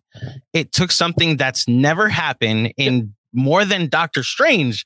[0.53, 4.85] it took something that's never happened in more than Doctor Strange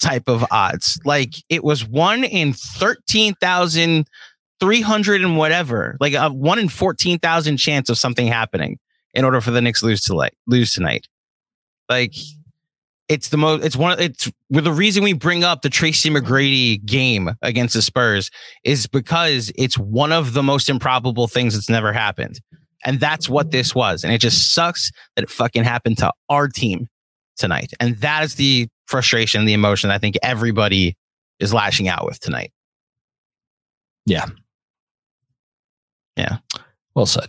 [0.00, 0.98] type of odds.
[1.04, 7.96] Like it was one in 13,300 and whatever, like a one in 14,000 chance of
[7.98, 8.78] something happening
[9.14, 11.06] in order for the Knicks lose to like lose tonight.
[11.88, 12.14] Like
[13.08, 16.10] it's the most, it's one, of it's with the reason we bring up the Tracy
[16.10, 18.30] McGrady game against the Spurs
[18.64, 22.40] is because it's one of the most improbable things that's never happened.
[22.84, 24.04] And that's what this was.
[24.04, 26.88] And it just sucks that it fucking happened to our team
[27.36, 27.72] tonight.
[27.80, 30.96] And that is the frustration, the emotion I think everybody
[31.38, 32.52] is lashing out with tonight.
[34.06, 34.26] Yeah.
[36.16, 36.38] Yeah.
[36.94, 37.28] Well said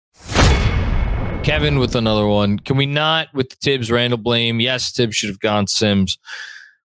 [1.43, 2.59] Kevin with another one.
[2.59, 4.59] Can we not with the Thibs Randle blame?
[4.59, 6.17] Yes, Thibs should have gone Sims.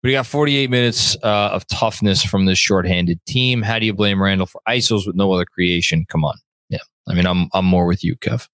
[0.02, 3.62] But he got 48 minutes uh, of toughness from this shorthanded team.
[3.62, 6.06] How do you blame Randle for ISOs with no other creation?
[6.09, 6.37] Come on.
[6.68, 6.78] Yeah.
[7.09, 8.48] I mean, I'm I'm more with you, Kev.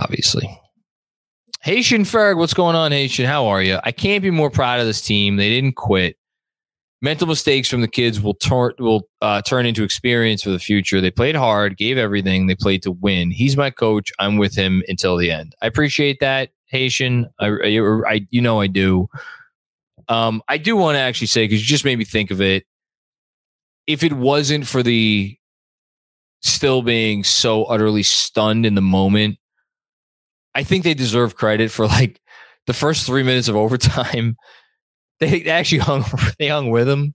[0.00, 0.48] Obviously.
[1.62, 3.26] Haitian Ferg, what's going on, Haitian?
[3.26, 3.80] How are you?
[3.82, 5.36] I can't be more proud of this team.
[5.36, 6.16] They didn't quit.
[7.02, 11.00] Mental mistakes from the kids will turn will uh, turn into experience for the future.
[11.00, 12.46] They played hard, gave everything.
[12.46, 13.30] They played to win.
[13.30, 14.10] He's my coach.
[14.18, 15.54] I'm with him until the end.
[15.60, 17.26] I appreciate that, Haitian.
[17.38, 19.08] I, I, I you know I do.
[20.08, 22.64] Um, I do want to actually say because you just made me think of it.
[23.86, 25.36] If it wasn't for the
[26.40, 29.38] still being so utterly stunned in the moment,
[30.54, 32.20] I think they deserve credit for like
[32.66, 34.36] the first three minutes of overtime.
[35.20, 36.04] They actually hung
[36.38, 37.14] they hung with him,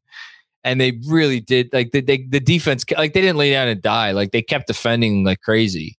[0.64, 3.82] and they really did like they, they the defense like they didn't lay down and
[3.82, 5.98] die like they kept defending like crazy.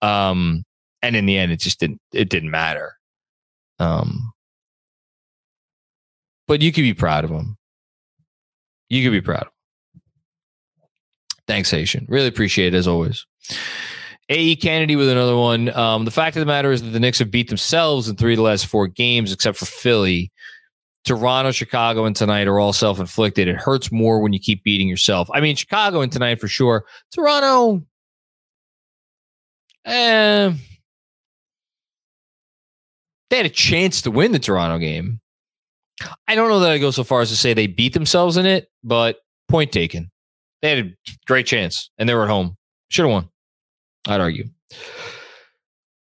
[0.00, 0.64] Um,
[1.00, 2.94] and in the end, it just didn't it didn't matter.
[3.78, 4.32] Um,
[6.46, 7.56] but you could be proud of him.
[8.88, 9.52] You could be proud of.
[11.46, 12.06] Thanks, Haitian.
[12.08, 13.26] Really appreciate it as always.
[14.28, 15.74] AE Kennedy with another one.
[15.74, 18.34] Um, the fact of the matter is that the Knicks have beat themselves in three
[18.34, 20.30] of the last four games, except for Philly.
[21.04, 23.48] Toronto, Chicago, and tonight are all self inflicted.
[23.48, 25.28] It hurts more when you keep beating yourself.
[25.32, 26.84] I mean, Chicago and tonight for sure.
[27.10, 27.82] Toronto,
[29.84, 30.52] eh,
[33.30, 35.20] they had a chance to win the Toronto game.
[36.28, 38.46] I don't know that I go so far as to say they beat themselves in
[38.46, 40.10] it, but point taken.
[40.60, 42.56] They had a great chance and they were at home.
[42.90, 43.28] Should have won.
[44.06, 44.48] I'd argue.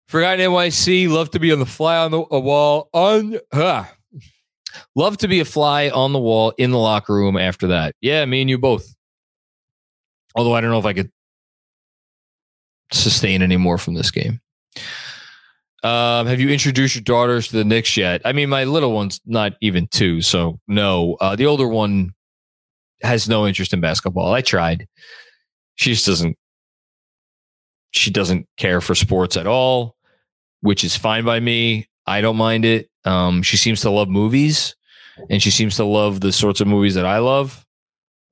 [0.09, 2.89] Forgotten NYC, love to be on the fly on the wall.
[2.93, 3.85] On uh,
[4.95, 7.95] love to be a fly on the wall in the locker room after that.
[8.01, 8.95] Yeah, me and you both.
[10.35, 11.11] Although I don't know if I could
[12.93, 14.41] sustain any more from this game.
[15.83, 18.23] Um, have you introduced your daughters to the Knicks yet?
[18.25, 21.17] I mean, my little one's not even two, so no.
[21.21, 22.15] Uh, the older one
[23.03, 24.33] has no interest in basketball.
[24.33, 24.89] I tried.
[25.75, 26.39] She just doesn't.
[27.91, 29.95] She doesn't care for sports at all,
[30.63, 31.87] which is fine by me.
[32.07, 32.91] I don't mind it.
[33.05, 34.75] Um, she seems to love movies,
[35.31, 37.65] and she seems to love the sorts of movies that I love,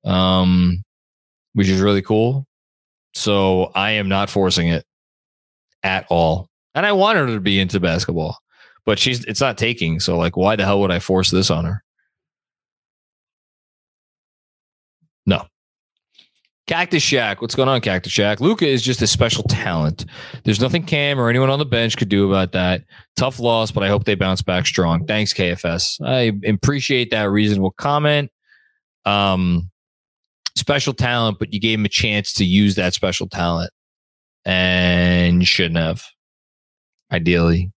[0.04, 0.82] um,
[1.54, 2.46] which is really cool.
[3.14, 4.84] So I am not forcing it
[5.82, 6.48] at all.
[6.74, 8.38] And I want her to be into basketball,
[8.86, 10.00] but she's it's not taking.
[10.00, 11.82] So like, why the hell would I force this on her?
[15.26, 15.46] No.
[16.68, 18.40] Cactus Shack, what's going on, Cactus Shack?
[18.40, 20.04] Luka is just a special talent.
[20.44, 22.84] There's nothing Cam or anyone on the bench could do about that.
[23.16, 25.04] Tough loss, but I hope they bounce back strong.
[25.06, 26.00] Thanks, KFS.
[26.04, 28.30] I appreciate that reasonable comment.
[29.04, 29.70] Um,
[30.56, 33.72] special talent, but you gave him a chance to use that special talent,
[34.44, 36.04] and shouldn't have
[37.10, 37.72] ideally.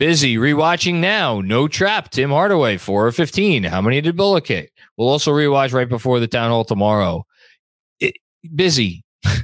[0.00, 1.42] Busy rewatching now.
[1.42, 2.08] No trap.
[2.08, 3.64] Tim Hardaway, 4 or 15.
[3.64, 4.70] How many did Bullock hit?
[4.96, 7.26] We'll also rewatch right before the town hall tomorrow.
[8.00, 8.16] It,
[8.54, 9.04] busy.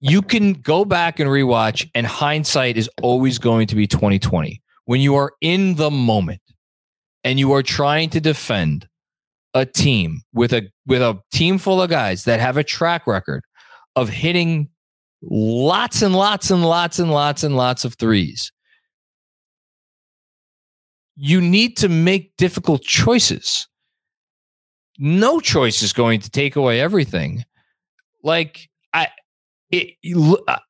[0.00, 4.60] you can go back and rewatch, and hindsight is always going to be 2020.
[4.84, 6.42] When you are in the moment
[7.24, 8.86] and you are trying to defend
[9.54, 13.42] a team with a with a team full of guys that have a track record
[13.96, 14.68] of hitting
[15.22, 18.52] lots and lots and lots and lots and lots of threes.
[21.20, 23.66] You need to make difficult choices.
[24.98, 27.44] No choice is going to take away everything.
[28.22, 29.08] Like I
[29.70, 29.94] it,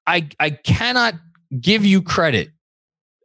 [0.07, 1.15] I I cannot
[1.61, 2.51] give you credit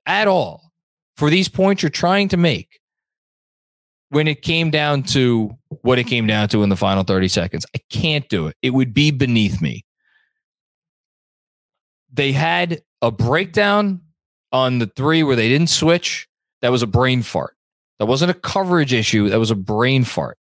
[0.05, 0.71] at all
[1.17, 2.80] for these points you're trying to make
[4.09, 5.51] when it came down to
[5.82, 7.65] what it came down to in the final 30 seconds.
[7.76, 8.55] I can't do it.
[8.61, 9.86] It would be beneath me.
[12.11, 14.01] They had a breakdown
[14.51, 16.28] on the three where they didn't switch.
[16.64, 17.55] That was a brain fart.
[17.99, 19.30] That wasn't a coverage issue.
[19.30, 20.39] That was a brain fart.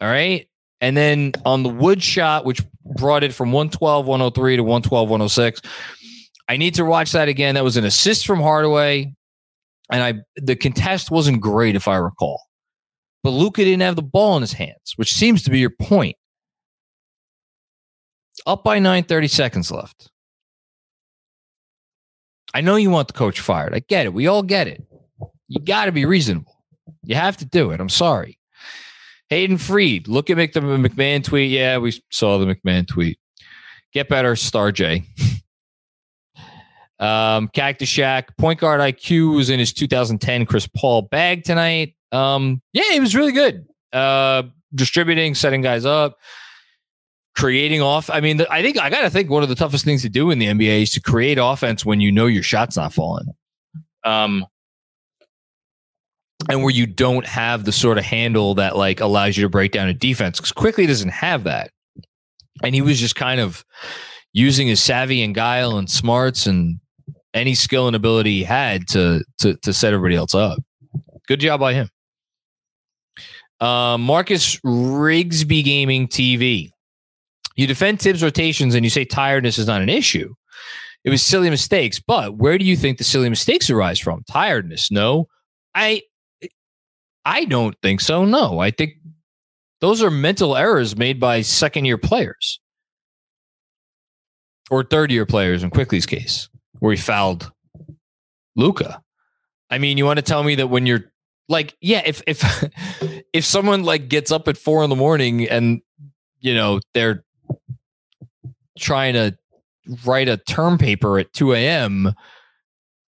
[0.00, 0.48] All right.
[0.80, 5.62] And then on the Wood shot, which brought it from 112, 103 to 112, 106.
[6.48, 7.56] I need to watch that again.
[7.56, 9.12] That was an assist from Hardaway
[9.90, 12.42] and I the contest wasn't great if I recall.
[13.22, 16.16] But Luka didn't have the ball in his hands, which seems to be your point.
[18.46, 20.10] Up by 9, 30 seconds left.
[22.54, 23.74] I know you want the coach fired.
[23.74, 24.14] I get it.
[24.14, 24.82] We all get it.
[25.50, 26.56] You got to be reasonable.
[27.02, 27.80] You have to do it.
[27.80, 28.38] I'm sorry.
[29.30, 31.50] Hayden Freed, look at the McMahon tweet.
[31.50, 33.18] Yeah, we saw the McMahon tweet.
[33.92, 35.04] Get better, Star J.
[37.00, 41.96] Um, Cactus Shack, point guard IQ was in his 2010 Chris Paul bag tonight.
[42.12, 43.66] Um, yeah, he was really good.
[43.90, 44.42] Uh,
[44.74, 46.18] distributing, setting guys up,
[47.34, 48.10] creating off.
[48.10, 50.30] I mean, I think I got to think one of the toughest things to do
[50.30, 53.28] in the NBA is to create offense when you know your shot's not falling.
[54.04, 54.44] Um,
[56.48, 59.72] and where you don't have the sort of handle that like allows you to break
[59.72, 61.70] down a defense because Quickley doesn't have that.
[62.62, 63.64] And he was just kind of
[64.32, 66.80] using his savvy and guile and smarts and
[67.34, 70.58] any skill and ability he had to to to set everybody else up.
[71.28, 71.88] Good job by him.
[73.60, 76.70] Uh, Marcus Rigsby Gaming TV.
[77.56, 80.34] You defend Thibs rotations and you say tiredness is not an issue.
[81.04, 84.22] It was silly mistakes, but where do you think the silly mistakes arise from?
[84.30, 84.90] Tiredness?
[84.90, 85.28] No,
[85.74, 86.02] I
[87.24, 88.24] I don't think so.
[88.24, 88.94] No, I think
[89.80, 92.60] those are mental errors made by second year players
[94.70, 96.48] or third year players in Quickley's case
[96.78, 97.50] where he fouled
[98.56, 99.02] Luka.
[99.70, 101.12] I mean, you want to tell me that when you're
[101.48, 102.42] like, yeah, if if
[103.32, 105.80] if someone like gets up at four in the morning and
[106.40, 107.24] you know they're
[108.78, 109.36] trying to
[110.04, 112.14] write a term paper at two a.m.,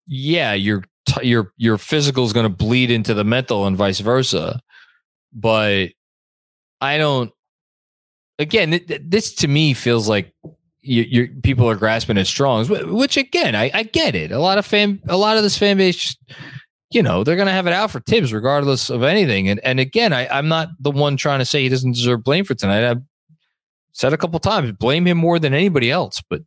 [0.07, 0.85] yeah, your
[1.23, 4.61] your your physical is going to bleed into the mental and vice versa.
[5.33, 5.89] But
[6.81, 7.33] I don't.
[8.39, 10.35] Again, this to me feels like
[10.83, 14.33] you, people are grasping at straws, which again, I, I, get it.
[14.33, 16.17] A lot of fan, a lot of this fan base,
[16.91, 19.49] you know, they're going to have it out for Thibs regardless of anything.
[19.49, 22.45] And and again, I, I'm not the one trying to say he doesn't deserve blame
[22.45, 22.85] for tonight.
[22.85, 23.03] I've
[23.93, 26.43] said a couple times, blame him more than anybody else, but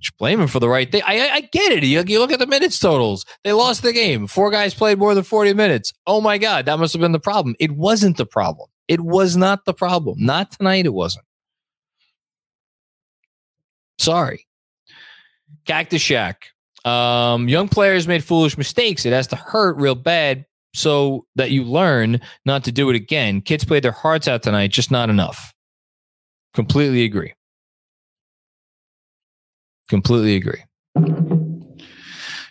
[0.00, 1.02] just blame him for the right thing.
[1.06, 1.84] I, I, get it.
[1.84, 3.24] You, you look at the minutes totals.
[3.44, 4.26] They lost the game.
[4.26, 5.92] Four guys played more than 40 minutes.
[6.06, 7.54] Oh my God, that must have been the problem.
[7.60, 8.68] It wasn't the problem.
[8.88, 10.16] It was not the problem.
[10.24, 10.86] Not tonight.
[10.86, 11.24] It wasn't.
[13.98, 14.46] Sorry.
[15.66, 16.48] Cactus Shack.
[16.84, 19.04] Um, young players made foolish mistakes.
[19.04, 23.42] It has to hurt real bad so that you learn not to do it again.
[23.42, 25.52] Kids played their hearts out tonight, just not enough.
[26.54, 27.34] Completely agree.
[29.90, 30.62] Completely agree.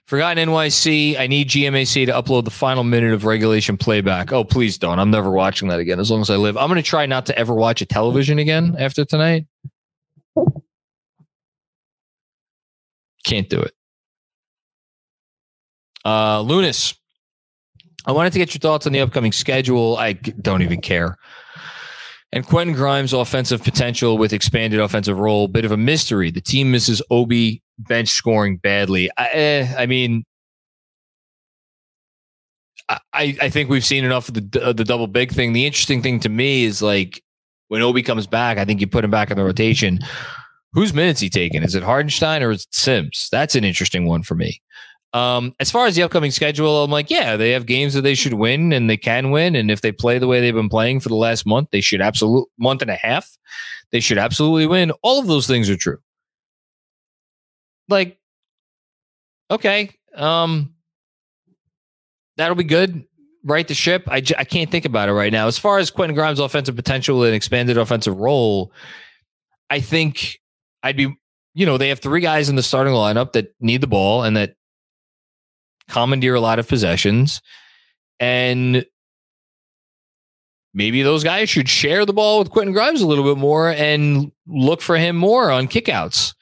[0.08, 1.18] Forgotten NYC.
[1.18, 4.34] I need GMAC to upload the final minute of regulation playback.
[4.34, 5.00] Oh, please don't.
[5.00, 6.58] I'm never watching that again as long as I live.
[6.58, 9.48] I'm going to try not to ever watch a television again after tonight.
[13.24, 13.72] Can't do it.
[16.04, 16.94] Uh, Lunas,
[18.06, 19.96] I wanted to get your thoughts on the upcoming schedule.
[19.96, 21.16] I don't even care.
[22.32, 26.30] And Quentin Grimes' offensive potential with expanded offensive role, bit of a mystery.
[26.30, 29.10] The team misses Obi bench scoring badly.
[29.18, 30.26] I, eh, I mean,
[32.90, 35.54] I, I think we've seen enough of the the double big thing.
[35.54, 37.22] The interesting thing to me is like
[37.68, 40.00] when Obi comes back, I think you put him back in the rotation.
[40.74, 41.64] Whose minutes he taking?
[41.64, 43.28] Is it Hartenstein or is it Sims?
[43.32, 44.62] That's an interesting one for me.
[45.14, 48.14] Um, as far as the upcoming schedule, I'm like, yeah, they have games that they
[48.14, 49.56] should win and they can win.
[49.56, 52.02] And if they play the way they've been playing for the last month, they should
[52.02, 53.38] absolute month and a half,
[53.92, 54.92] they should absolutely win.
[55.02, 55.98] All of those things are true.
[57.88, 58.20] Like,
[59.50, 60.76] okay, um,
[62.38, 63.06] that'll be good.
[63.44, 64.04] Right the ship.
[64.08, 65.48] I, I can't think about it right now.
[65.48, 68.74] As far as Quentin Grimes' offensive potential and expanded offensive role,
[69.70, 70.40] I think
[70.84, 71.16] I'd be,
[71.54, 74.36] you know, they have three guys in the starting lineup that need the ball and
[74.36, 74.56] that
[75.90, 77.42] commandeer a lot of possessions.
[78.20, 78.86] And
[80.74, 84.32] maybe those guys should share the ball with Quentin Grimes a little bit more and
[84.48, 86.34] look for him more on kickouts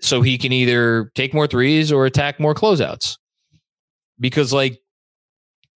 [0.00, 3.16] so he can either take more threes or attack more closeouts.
[4.18, 4.78] Because, like,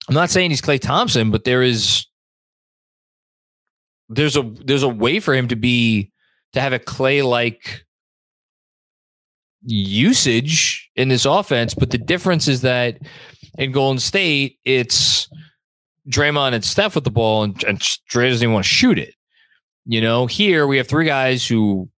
[0.08, 2.06] I'm not saying he's Klay Thompson, but there is
[4.08, 6.10] there's a there's a way for him to be
[6.52, 7.83] to have a Klay like
[9.64, 11.74] usage in this offense.
[11.74, 12.98] But the difference is that
[13.58, 15.28] in Golden State, it's
[16.08, 19.14] Draymond and Steph with the ball, and, and Dre doesn't even want to shoot it.
[19.86, 21.88] You know, here we have three guys who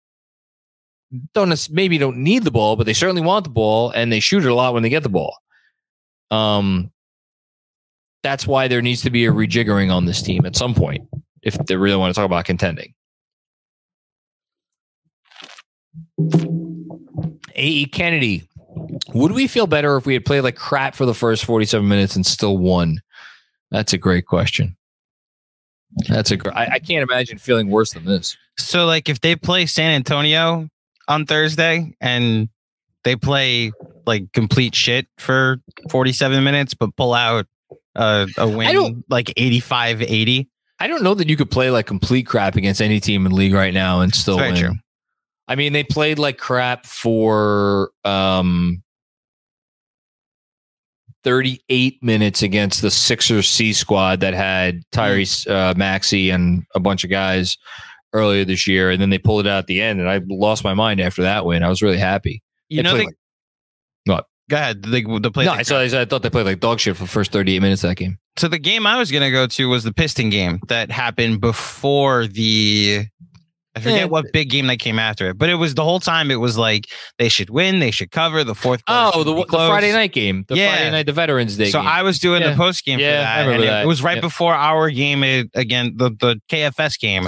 [1.35, 4.45] don't maybe don't need the ball, but they certainly want the ball, and they shoot
[4.45, 5.37] it a lot when they get the ball.
[6.31, 6.91] Um,
[8.23, 11.09] that's why there needs to be a rejiggering on this team at some point
[11.43, 12.93] if they really want to talk about contending.
[17.57, 17.87] A.E.
[17.87, 18.49] Kennedy,
[19.15, 22.17] would we feel better if we had played like crap for the first 47 minutes
[22.17, 23.01] and still won?
[23.71, 24.77] That's a great question.
[26.09, 26.55] That's a great.
[26.55, 28.37] I, I can't imagine feeling worse than this.
[28.59, 30.69] So, like, if they play San Antonio
[31.09, 32.49] on Thursday and
[33.05, 33.73] they play
[34.07, 35.59] like complete shit for
[35.91, 37.47] 47 minutes, but pull out
[37.95, 40.49] uh, a win like 85 80,
[40.79, 43.37] I don't know that you could play like complete crap against any team in the
[43.37, 44.81] league right now and still Very win.
[45.49, 48.83] I mean, they played like crap for um
[51.25, 57.03] 38 minutes against the Sixers C squad that had Tyrese uh, Maxey and a bunch
[57.03, 57.57] of guys
[58.13, 60.63] earlier this year, and then they pulled it out at the end, and I lost
[60.63, 61.63] my mind after that win.
[61.65, 62.43] I was really happy.
[62.69, 63.15] You They know, they, like-
[64.05, 64.27] What?
[64.49, 64.83] Go ahead.
[64.85, 67.09] The, the play no, I, saw, I thought they played like dog shit for the
[67.09, 68.19] first 38 minutes of that game.
[68.39, 71.41] so the game I was going to go to was the Piston game that happened
[71.41, 73.07] before the.
[73.77, 74.05] I forget Yeah.
[74.07, 76.31] what big game that came after it, but it was the whole time.
[76.31, 76.87] It was like
[77.19, 78.83] they should win, they should cover the fourth.
[78.89, 79.47] Oh, the, the.
[79.47, 80.75] Friday night game, the Yeah.
[80.75, 81.87] Friday night, the Veterans Day So game.
[81.89, 82.51] I was doing Yeah.
[82.53, 83.83] the post game for Yeah, I that, and it, that.
[83.85, 84.23] it was right Yep.
[84.23, 87.27] before our game it, again, the the KFS game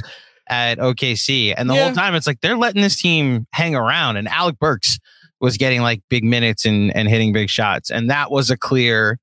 [0.48, 1.84] at OKC, and the Yeah.
[1.84, 4.98] whole time it's like they're letting this team hang around, and Alec Burks
[5.40, 9.18] was getting like big minutes and and hitting big shots, and that was a clear.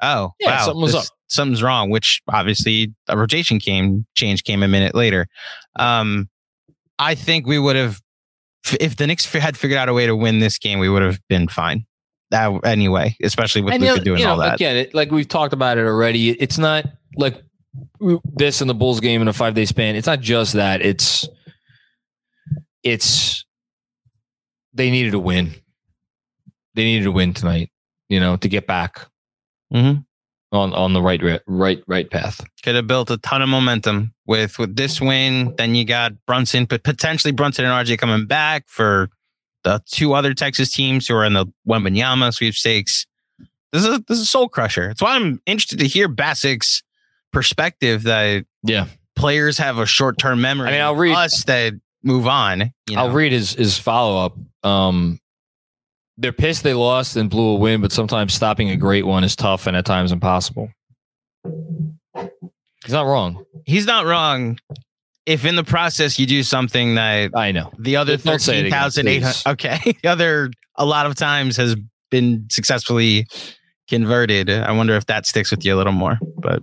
[0.00, 1.16] Oh, Yeah, wow, something was this- up.
[1.28, 1.88] Something's wrong.
[1.88, 5.26] Which obviously a rotation came change came a minute later.
[5.78, 6.28] Um,
[7.02, 8.00] I think we would have
[8.80, 11.18] if the Knicks had figured out a way to win this game, we would have
[11.28, 11.84] been fine.
[12.30, 14.54] That anyway, especially with And, Luka you know, doing you all that.
[14.54, 16.30] Again, it, like we've talked about it already.
[16.30, 16.86] It's not
[17.16, 17.42] like
[18.34, 19.96] this and the Bulls game in a five day span.
[19.96, 20.80] It's not just that.
[20.80, 21.28] It's
[22.82, 23.44] it's
[24.74, 25.52] they needed a win.
[26.74, 27.70] They needed a win tonight.
[28.08, 29.06] You know, to get back
[29.72, 30.04] Mhm.
[30.52, 32.40] on on the right right right path.
[32.62, 35.54] could have built a ton of momentum with with this win.
[35.56, 39.10] Then you got Brunson, but potentially Brunson and RJ coming back for
[39.64, 43.06] the two other Texas teams who are in the Wembanyama sweepstakes.
[43.72, 44.88] This is a, this is a soul crusher.
[44.88, 46.82] That's why I'm interested to hear Basic's
[47.32, 50.68] perspective that Yeah, players have a short term memory.
[50.68, 52.72] I mean, I'll read- us that move on.
[52.88, 53.02] You know?
[53.02, 54.36] I'll read his his follow up.
[54.62, 55.18] Um,
[56.18, 59.34] they're pissed they lost and blew a win, but sometimes stopping a great one is
[59.34, 60.70] tough and at times impossible.
[62.84, 63.44] He's not wrong.
[63.64, 64.58] He's not wrong.
[65.24, 67.70] If in the process you do something that I know.
[67.78, 69.42] the other Don't say it thirteen thousand eight hundred.
[69.52, 71.76] Okay, the other a lot of times has
[72.10, 73.26] been successfully
[73.88, 74.50] converted.
[74.50, 76.18] I wonder if that sticks with you a little more.
[76.38, 76.62] But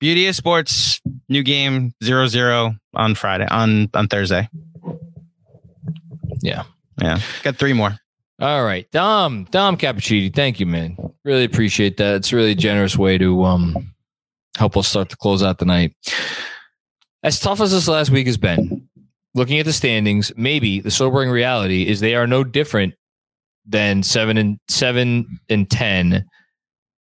[0.00, 1.00] beauty of sports,
[1.30, 4.48] new game zero zero on Friday on on Thursday.
[6.42, 6.64] Yeah.
[7.00, 7.96] Yeah, got three more.
[8.40, 10.96] All right, Dom, Dom Cappuccini, thank you, man.
[11.24, 12.16] Really appreciate that.
[12.16, 13.94] It's a really generous way to um
[14.56, 15.94] help us start to close out the night.
[17.22, 18.88] As tough as this last week has been,
[19.34, 22.94] looking at the standings, maybe the sobering reality is they are no different
[23.66, 26.24] than seven and seven and ten,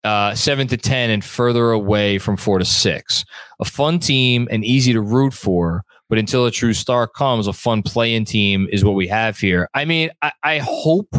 [0.04, 3.24] uh, seven to ten, and further away from four to six.
[3.60, 7.52] A fun team and easy to root for, but until a true star comes, a
[7.52, 9.68] fun playing team is what we have here.
[9.74, 11.12] I mean, I, I hope,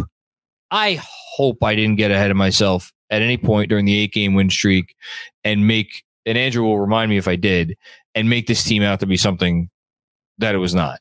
[0.71, 0.99] I
[1.35, 4.49] hope I didn't get ahead of myself at any point during the eight game win
[4.49, 4.95] streak
[5.43, 7.77] and make, and Andrew will remind me if I did,
[8.13, 9.69] and make this team out to be something
[10.37, 10.99] that it was not.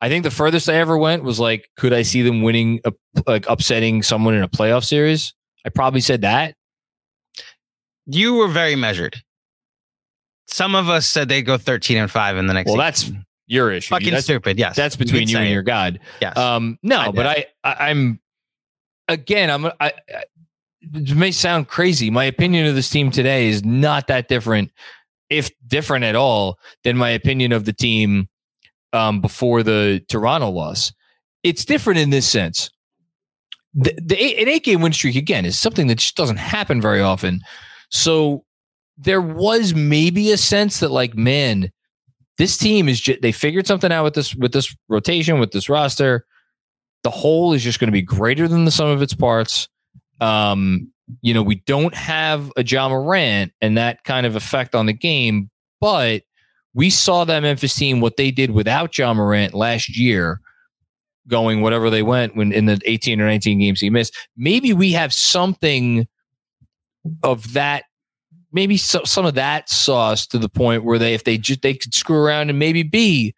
[0.00, 2.92] I think the furthest I ever went was like, could I see them winning, a,
[3.26, 5.34] like upsetting someone in a playoff series?
[5.66, 6.54] I probably said that.
[8.06, 9.22] You were very measured.
[10.46, 12.68] Some of us said they'd go thirteen and five in the next.
[12.68, 12.84] Well, eight.
[12.86, 13.12] that's
[13.46, 13.90] your issue.
[13.90, 14.58] fucking that's, stupid.
[14.58, 16.00] Yes, that's between did you and your God.
[16.20, 16.36] Yes.
[16.36, 17.26] Um, no, I but.
[17.26, 18.20] I, I, I'm,
[19.06, 19.92] again, I'm I, I,
[20.82, 22.10] it may sound crazy.
[22.10, 24.70] My opinion of this team today is not that different,
[25.28, 28.28] if different at all, than my opinion of the team
[28.92, 30.92] um, before the Toronto loss.
[31.42, 32.70] It's different in this sense.
[33.72, 37.00] The, the an eight game win streak again is something that just doesn't happen very
[37.00, 37.40] often.
[37.88, 38.44] So
[38.98, 41.70] there was maybe a sense that like, man,
[42.36, 45.68] this team is just, they figured something out with this with this rotation with this
[45.68, 46.26] roster.
[47.04, 49.68] The whole is just going to be greater than the sum of its parts.
[50.20, 50.92] Um,
[51.22, 54.92] you know, we don't have a Ja Morant and that kind of effect on the
[54.92, 55.50] game,
[55.80, 56.22] but
[56.74, 60.40] we saw that Memphis team what they did without Ja Morant last year,
[61.26, 64.16] going whatever they went when in the 18 or 19 games he missed.
[64.36, 66.06] Maybe we have something
[67.22, 67.84] of that
[68.52, 71.74] maybe so, some of that sauce to the point where they if they just they
[71.74, 73.34] could screw around and maybe be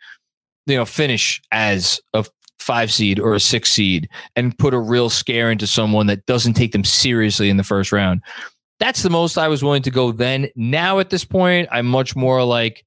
[0.67, 2.25] you know finish as a
[2.63, 6.55] five seed or a six seed and put a real scare into someone that doesn't
[6.55, 8.23] take them seriously in the first round.
[8.79, 10.49] That's the most I was willing to go then.
[10.57, 12.85] Now at this point, I'm much more like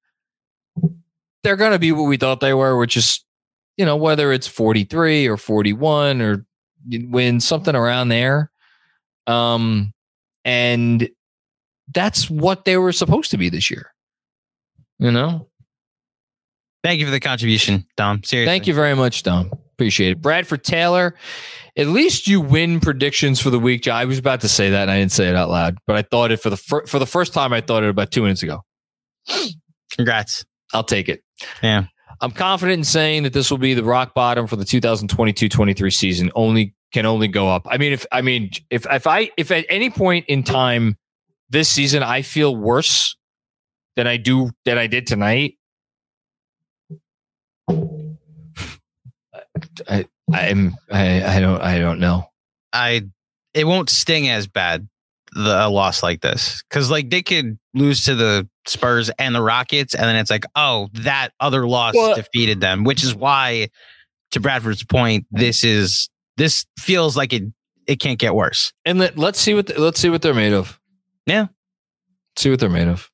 [1.44, 3.24] they're going to be what we thought they were, which is,
[3.78, 6.46] you know, whether it's 43 or 41 or
[6.90, 8.52] win something around there.
[9.28, 9.94] Um,
[10.44, 11.10] and
[11.94, 13.94] that's what they were supposed to be this year.
[15.00, 15.48] You know?
[16.84, 18.24] Thank you for the contribution, Dom.
[18.24, 18.50] Seriously.
[18.50, 19.52] Thank you very much, Dom.
[19.76, 20.22] Appreciate it.
[20.22, 21.16] Bradford Taylor,
[21.76, 23.90] at least you win predictions for the week.
[23.90, 26.02] I was about to say that and I didn't say it out loud, but I
[26.02, 27.52] thought it for the fir- for the first time.
[27.52, 28.64] I thought it about two minutes ago.
[29.92, 30.46] Congrats.
[30.74, 31.24] I'll take it.
[31.62, 31.88] Yeah.
[32.22, 36.32] I'm confident in saying that this will be the rock bottom for the 2022-23 season.
[36.36, 37.68] Only can only go up.
[37.70, 40.98] I mean, if I mean if if I if at any point in time
[41.50, 43.18] this season I feel worse
[43.98, 45.58] than I do than I did tonight,
[49.90, 52.30] I I'm I, I don't I don't know.
[52.74, 53.04] I
[53.54, 54.88] it won't sting as bad
[55.34, 59.42] the a loss like this because like they could lose to the Spurs and the
[59.42, 63.70] Rockets, and then it's like, oh, that other loss Well- defeated them, which is why,
[64.32, 67.44] to Bradford's point, this is this feels like it
[67.88, 68.74] it can't get worse.
[68.86, 70.80] And let, let's see what let's see what they're made of.
[71.26, 71.48] Yeah.
[72.38, 73.10] see what they're made of.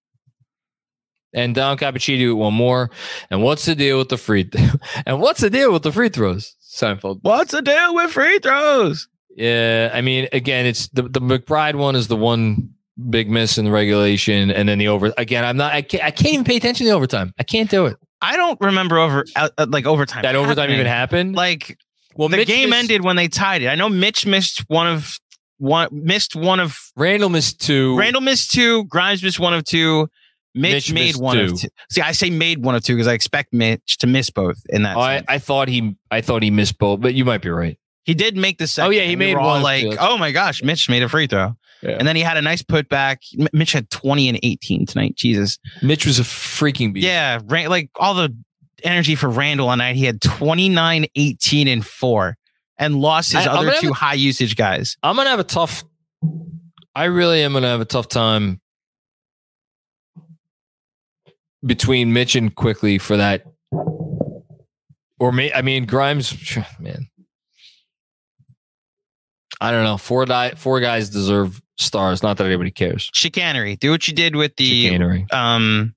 [1.33, 2.89] And Don Cappuccino one more.
[3.29, 4.49] And what's the deal with the free?
[5.05, 6.55] and what's the deal with the free throws?
[6.61, 7.19] Seinfeld.
[7.21, 9.07] What's the deal with free throws?
[9.35, 12.71] Yeah, I mean, again, it's the the McBride one is the one
[13.09, 15.13] big miss in the regulation, and then the over.
[15.17, 15.73] Again, I'm not.
[15.73, 17.33] I can't, I can't even pay attention to the overtime.
[17.39, 17.97] I can't do it.
[18.21, 20.23] I don't remember over uh, uh, like overtime.
[20.23, 21.35] That overtime even happened.
[21.35, 21.77] Like
[22.15, 23.67] well, the Mitch game missed- ended when they tied it.
[23.67, 25.17] I know Mitch missed one of
[25.57, 27.97] one missed one of Randle missed two.
[27.97, 28.85] Randle missed two.
[28.85, 30.09] Grimes missed one of two.
[30.53, 31.43] Mitch, Mitch made one two.
[31.53, 31.67] of two.
[31.89, 34.83] See, I say made one of two because I expect Mitch to miss both in
[34.83, 34.97] that.
[34.97, 35.23] Oh, I.
[35.27, 35.95] I thought he.
[36.09, 37.77] I thought he missed both, but you might be right.
[38.03, 38.87] he did make the second.
[38.87, 41.27] Oh, yeah, he we made all one like, oh my gosh, Mitch made a free
[41.27, 41.53] throw.
[41.81, 41.95] Yeah.
[41.97, 43.17] And then he had a nice putback.
[43.39, 45.15] M- Mitch had 20 and 18 tonight.
[45.15, 45.57] Jesus.
[45.81, 47.07] Mitch was a freaking beast.
[47.07, 47.39] Yeah.
[47.45, 48.35] Ran- like all the
[48.83, 49.95] energy for Randle on night.
[49.95, 52.37] He had 29, 18, and four
[52.77, 54.95] and lost his I- other two a- high usage guys.
[55.01, 55.83] I'm gonna have a tough.
[56.93, 58.61] I really am gonna have a tough time
[61.65, 63.43] between Mitch and Quickley for that.
[65.19, 66.35] Or may I mean Grimes,
[66.79, 67.07] man.
[69.59, 69.97] I don't know.
[69.97, 72.23] Four di- four guys deserve stars.
[72.23, 73.09] Not that anybody cares.
[73.13, 73.75] Chicanery.
[73.79, 75.31] Do what you did with the Chicanery.
[75.31, 75.93] um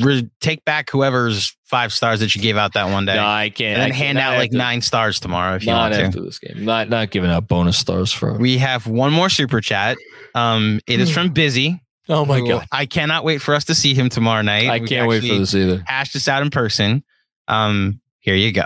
[0.00, 3.14] re- take back whoever's five stars that you gave out that one day.
[3.16, 3.74] No, I can't.
[3.74, 6.02] and then I hand can't- out like after- nine stars tomorrow if you want to.
[6.04, 6.64] after this game.
[6.64, 8.34] Not not giving out bonus stars for.
[8.38, 9.96] We have one more super chat.
[10.36, 11.82] Um, it is from Busy.
[12.08, 12.66] Oh my who god!
[12.72, 14.68] I cannot wait for us to see him tomorrow night.
[14.68, 15.82] I We can't wait for this either.
[15.86, 17.02] Hash this out in person.
[17.48, 18.64] Um, here you go.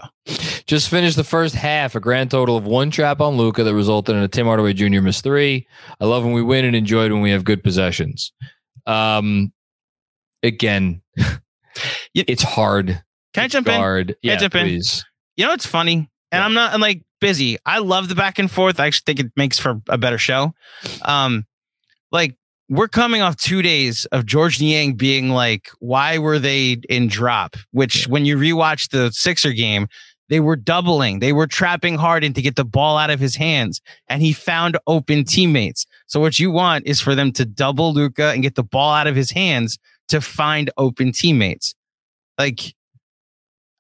[0.67, 4.15] Just finished the first half, a grand total of one trap on Luka that resulted
[4.17, 5.01] in a Tim Hardaway Jr.
[5.01, 5.67] miss three.
[6.01, 8.33] I love when we win and enjoy it when we have good possessions.
[8.87, 9.53] Um,
[10.43, 11.03] again,
[12.15, 13.03] it's hard.
[13.35, 13.75] Can I It's jump in?
[13.75, 14.17] hard.
[14.23, 14.67] Yeah, jump in?
[14.67, 15.05] please.
[15.37, 15.95] You know, it's funny,
[16.33, 16.45] and Yeah.
[16.45, 17.59] I'm not I'm like busy.
[17.65, 18.81] I love the back and forth.
[18.81, 20.53] I actually think it makes for a better show.
[21.03, 21.47] Um,
[22.13, 22.37] like
[22.71, 27.57] we're coming off two days of George Niang being like, "Why were they in drop?"
[27.73, 29.89] Which, when you rewatch the Sixer game,
[30.29, 31.19] they were doubling.
[31.19, 34.79] They were trapping Harden to get the ball out of his hands, and he found
[34.87, 35.85] open teammates.
[36.07, 39.09] So what you want is for them to double Luka and get the ball out
[39.09, 39.77] of his hands
[40.09, 41.75] to find open teammates.
[42.39, 42.75] Like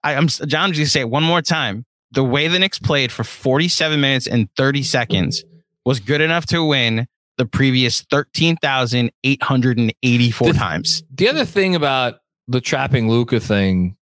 [0.02, 0.72] I, I'm John.
[0.72, 1.86] Just say it one more time.
[2.10, 5.44] The way the Knicks played for 47 minutes and 30 seconds
[5.84, 7.06] was good enough to win
[7.38, 11.02] the previous 13,884 The- times.
[11.14, 12.16] The other thing about
[12.48, 13.96] the trapping Luka thing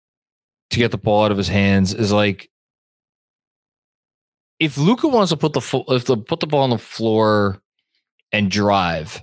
[0.71, 2.51] to get the ball out of his hands is like
[4.59, 7.61] if Luka wants to put the fo- if the put the ball on the floor
[8.33, 9.23] and drive,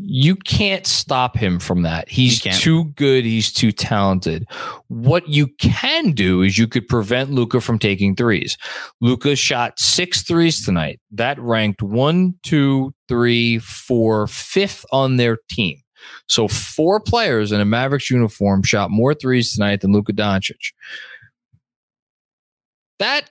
[0.00, 2.08] you can't stop him from that.
[2.08, 3.24] He's too good.
[3.24, 4.46] He's too talented.
[4.86, 8.56] What you can do is you could prevent Luka from taking threes.
[9.00, 11.00] Luka shot six threes tonight.
[11.10, 15.82] That ranked one, two, three, four, fifth on their team.
[16.28, 20.72] So four players in a Mavericks uniform shot more threes tonight than Luka Doncic.
[23.00, 23.30] That,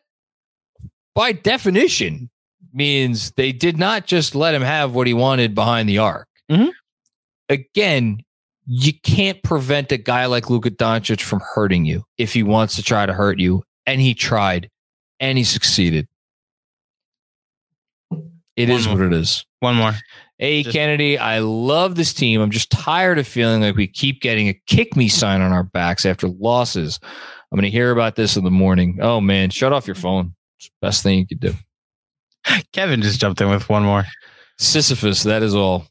[1.16, 2.30] by definition,
[2.74, 6.27] means they did not just let him have what he wanted behind the arc.
[6.52, 6.72] Mhm.
[7.50, 8.20] Again,
[8.66, 12.84] you can't prevent a guy like Luka Doncic from hurting you if he wants to
[12.84, 13.64] try to hurt you.
[13.86, 14.70] And he tried
[15.20, 16.08] and he succeeded.
[18.56, 18.98] It One is more.
[18.98, 19.46] what it is.
[19.60, 19.94] One more.
[20.40, 22.42] Hey, Just- Kennedy, I love this team.
[22.42, 25.64] I'm just tired of feeling like we keep getting a kick me sign on our
[25.64, 27.00] backs after losses.
[27.52, 29.00] I'm going to hear about this in the morning.
[29.02, 30.34] Oh, man, shut off your phone.
[30.60, 31.54] It's the best thing you could do.
[32.74, 34.06] Kevin just jumped in with one more.
[34.58, 35.88] Sisyphus, that is all.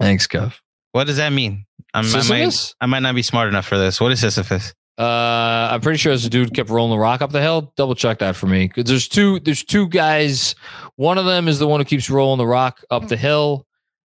[0.00, 0.54] Thanks, Kev.
[0.92, 1.64] What does that mean?
[1.94, 2.74] I'm, I, might, Sisyphus?
[2.80, 4.00] I might not be smart enough for this.
[4.00, 4.74] What is Sisyphus?
[4.98, 7.72] Uh, I'm pretty sure this dude kept rolling the rock up the hill.
[7.76, 8.68] Double check that for me.
[8.68, 9.38] 'Cause there's two.
[9.40, 10.54] There's two guys.
[10.96, 13.66] One of them is the one who keeps rolling the rock up the hill.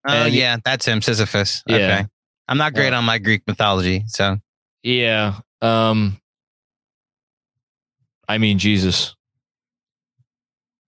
[0.06, 1.62] Oh, And- yeah, that's him, Sisyphus.
[1.66, 1.74] Yeah.
[1.76, 2.06] Okay.
[2.48, 4.38] I'm not great on my Greek mythology, so
[4.82, 5.40] Yeah.
[5.60, 6.18] Um.
[8.26, 9.14] I mean, Jesus.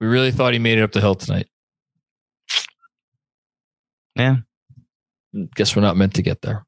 [0.00, 1.46] We really thought he made it up the hill tonight.
[4.16, 4.36] Yeah.
[5.54, 6.64] Guess we're not meant to get there.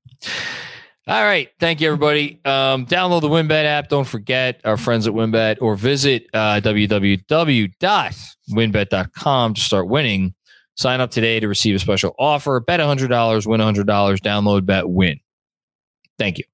[1.08, 1.48] All right.
[1.58, 2.40] Thank you, everybody.
[2.44, 3.88] Um, download the WynnBet app.
[3.88, 10.32] Don't forget our friends at WynnBet or visit uh, www.wynnbet.com to start winning.
[10.76, 12.60] Sign up today to receive a special offer.
[12.60, 13.84] Bet $100, win $100.
[14.20, 15.18] Download, bet, win.
[16.18, 16.44] Thank you.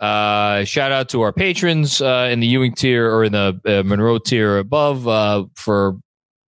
[0.00, 3.82] Uh, shout out to our patrons uh, in the Ewing tier or in the uh,
[3.84, 5.96] Monroe tier above uh, for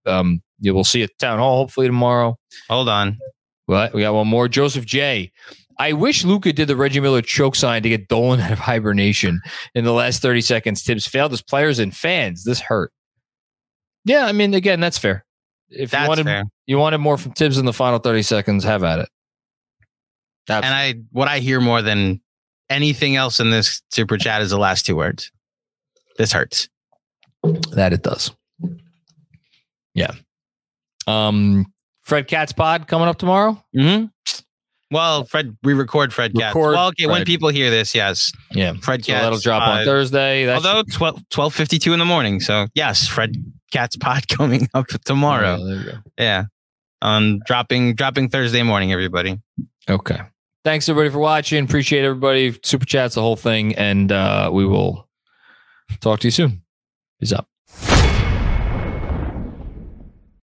[0.07, 2.37] um, you will see at town hall hopefully tomorrow.
[2.69, 3.19] hold on.
[3.67, 4.49] What we got one more.
[4.49, 5.33] Joseph J.
[5.79, 9.41] I wish Luka did the Reggie Miller choke sign to get Dolan out of hibernation
[9.75, 10.83] in the last 30 seconds.
[10.83, 12.45] Thibs failed as players and fans.
[12.45, 12.93] This hurt.
[14.05, 15.25] Yeah, I mean, again, that's fair.
[15.71, 16.45] If That's you wanted fair.
[16.67, 19.09] you wanted more from Thibs in the final 30 seconds, have at it.
[20.49, 22.21] And I what I hear more than
[22.69, 25.33] anything else in this super chat is the last two words.
[26.19, 26.69] This hurts.
[27.73, 28.31] That it does.
[29.95, 30.13] Yeah.
[31.07, 31.67] Um,
[32.05, 33.63] Fred Katz pod coming up tomorrow.
[33.77, 34.07] Mm-hmm.
[34.91, 36.55] Well, Fred, we record Fred Katz.
[36.55, 38.75] Record Well, okay, when people hear this, yes, Yeah.
[38.75, 39.23] Fred So Katz.
[39.25, 40.45] that'll drop on uh, Thursday.
[40.45, 42.39] That's Although 12, 12.52 in the morning.
[42.41, 43.35] So, yes, Fred
[43.73, 45.57] Katz pod coming up tomorrow.
[45.65, 45.93] there you go.
[46.19, 46.45] Yeah.
[47.03, 49.41] Um, dropping dropping Thursday morning, everybody.
[49.91, 50.21] Okay.
[50.65, 51.63] Thanks everybody for watching.
[51.65, 52.57] Appreciate everybody.
[52.63, 53.75] Super chats, the whole thing.
[53.75, 55.09] And uh, we will
[56.01, 56.63] talk to you soon.
[57.21, 57.47] Peace out.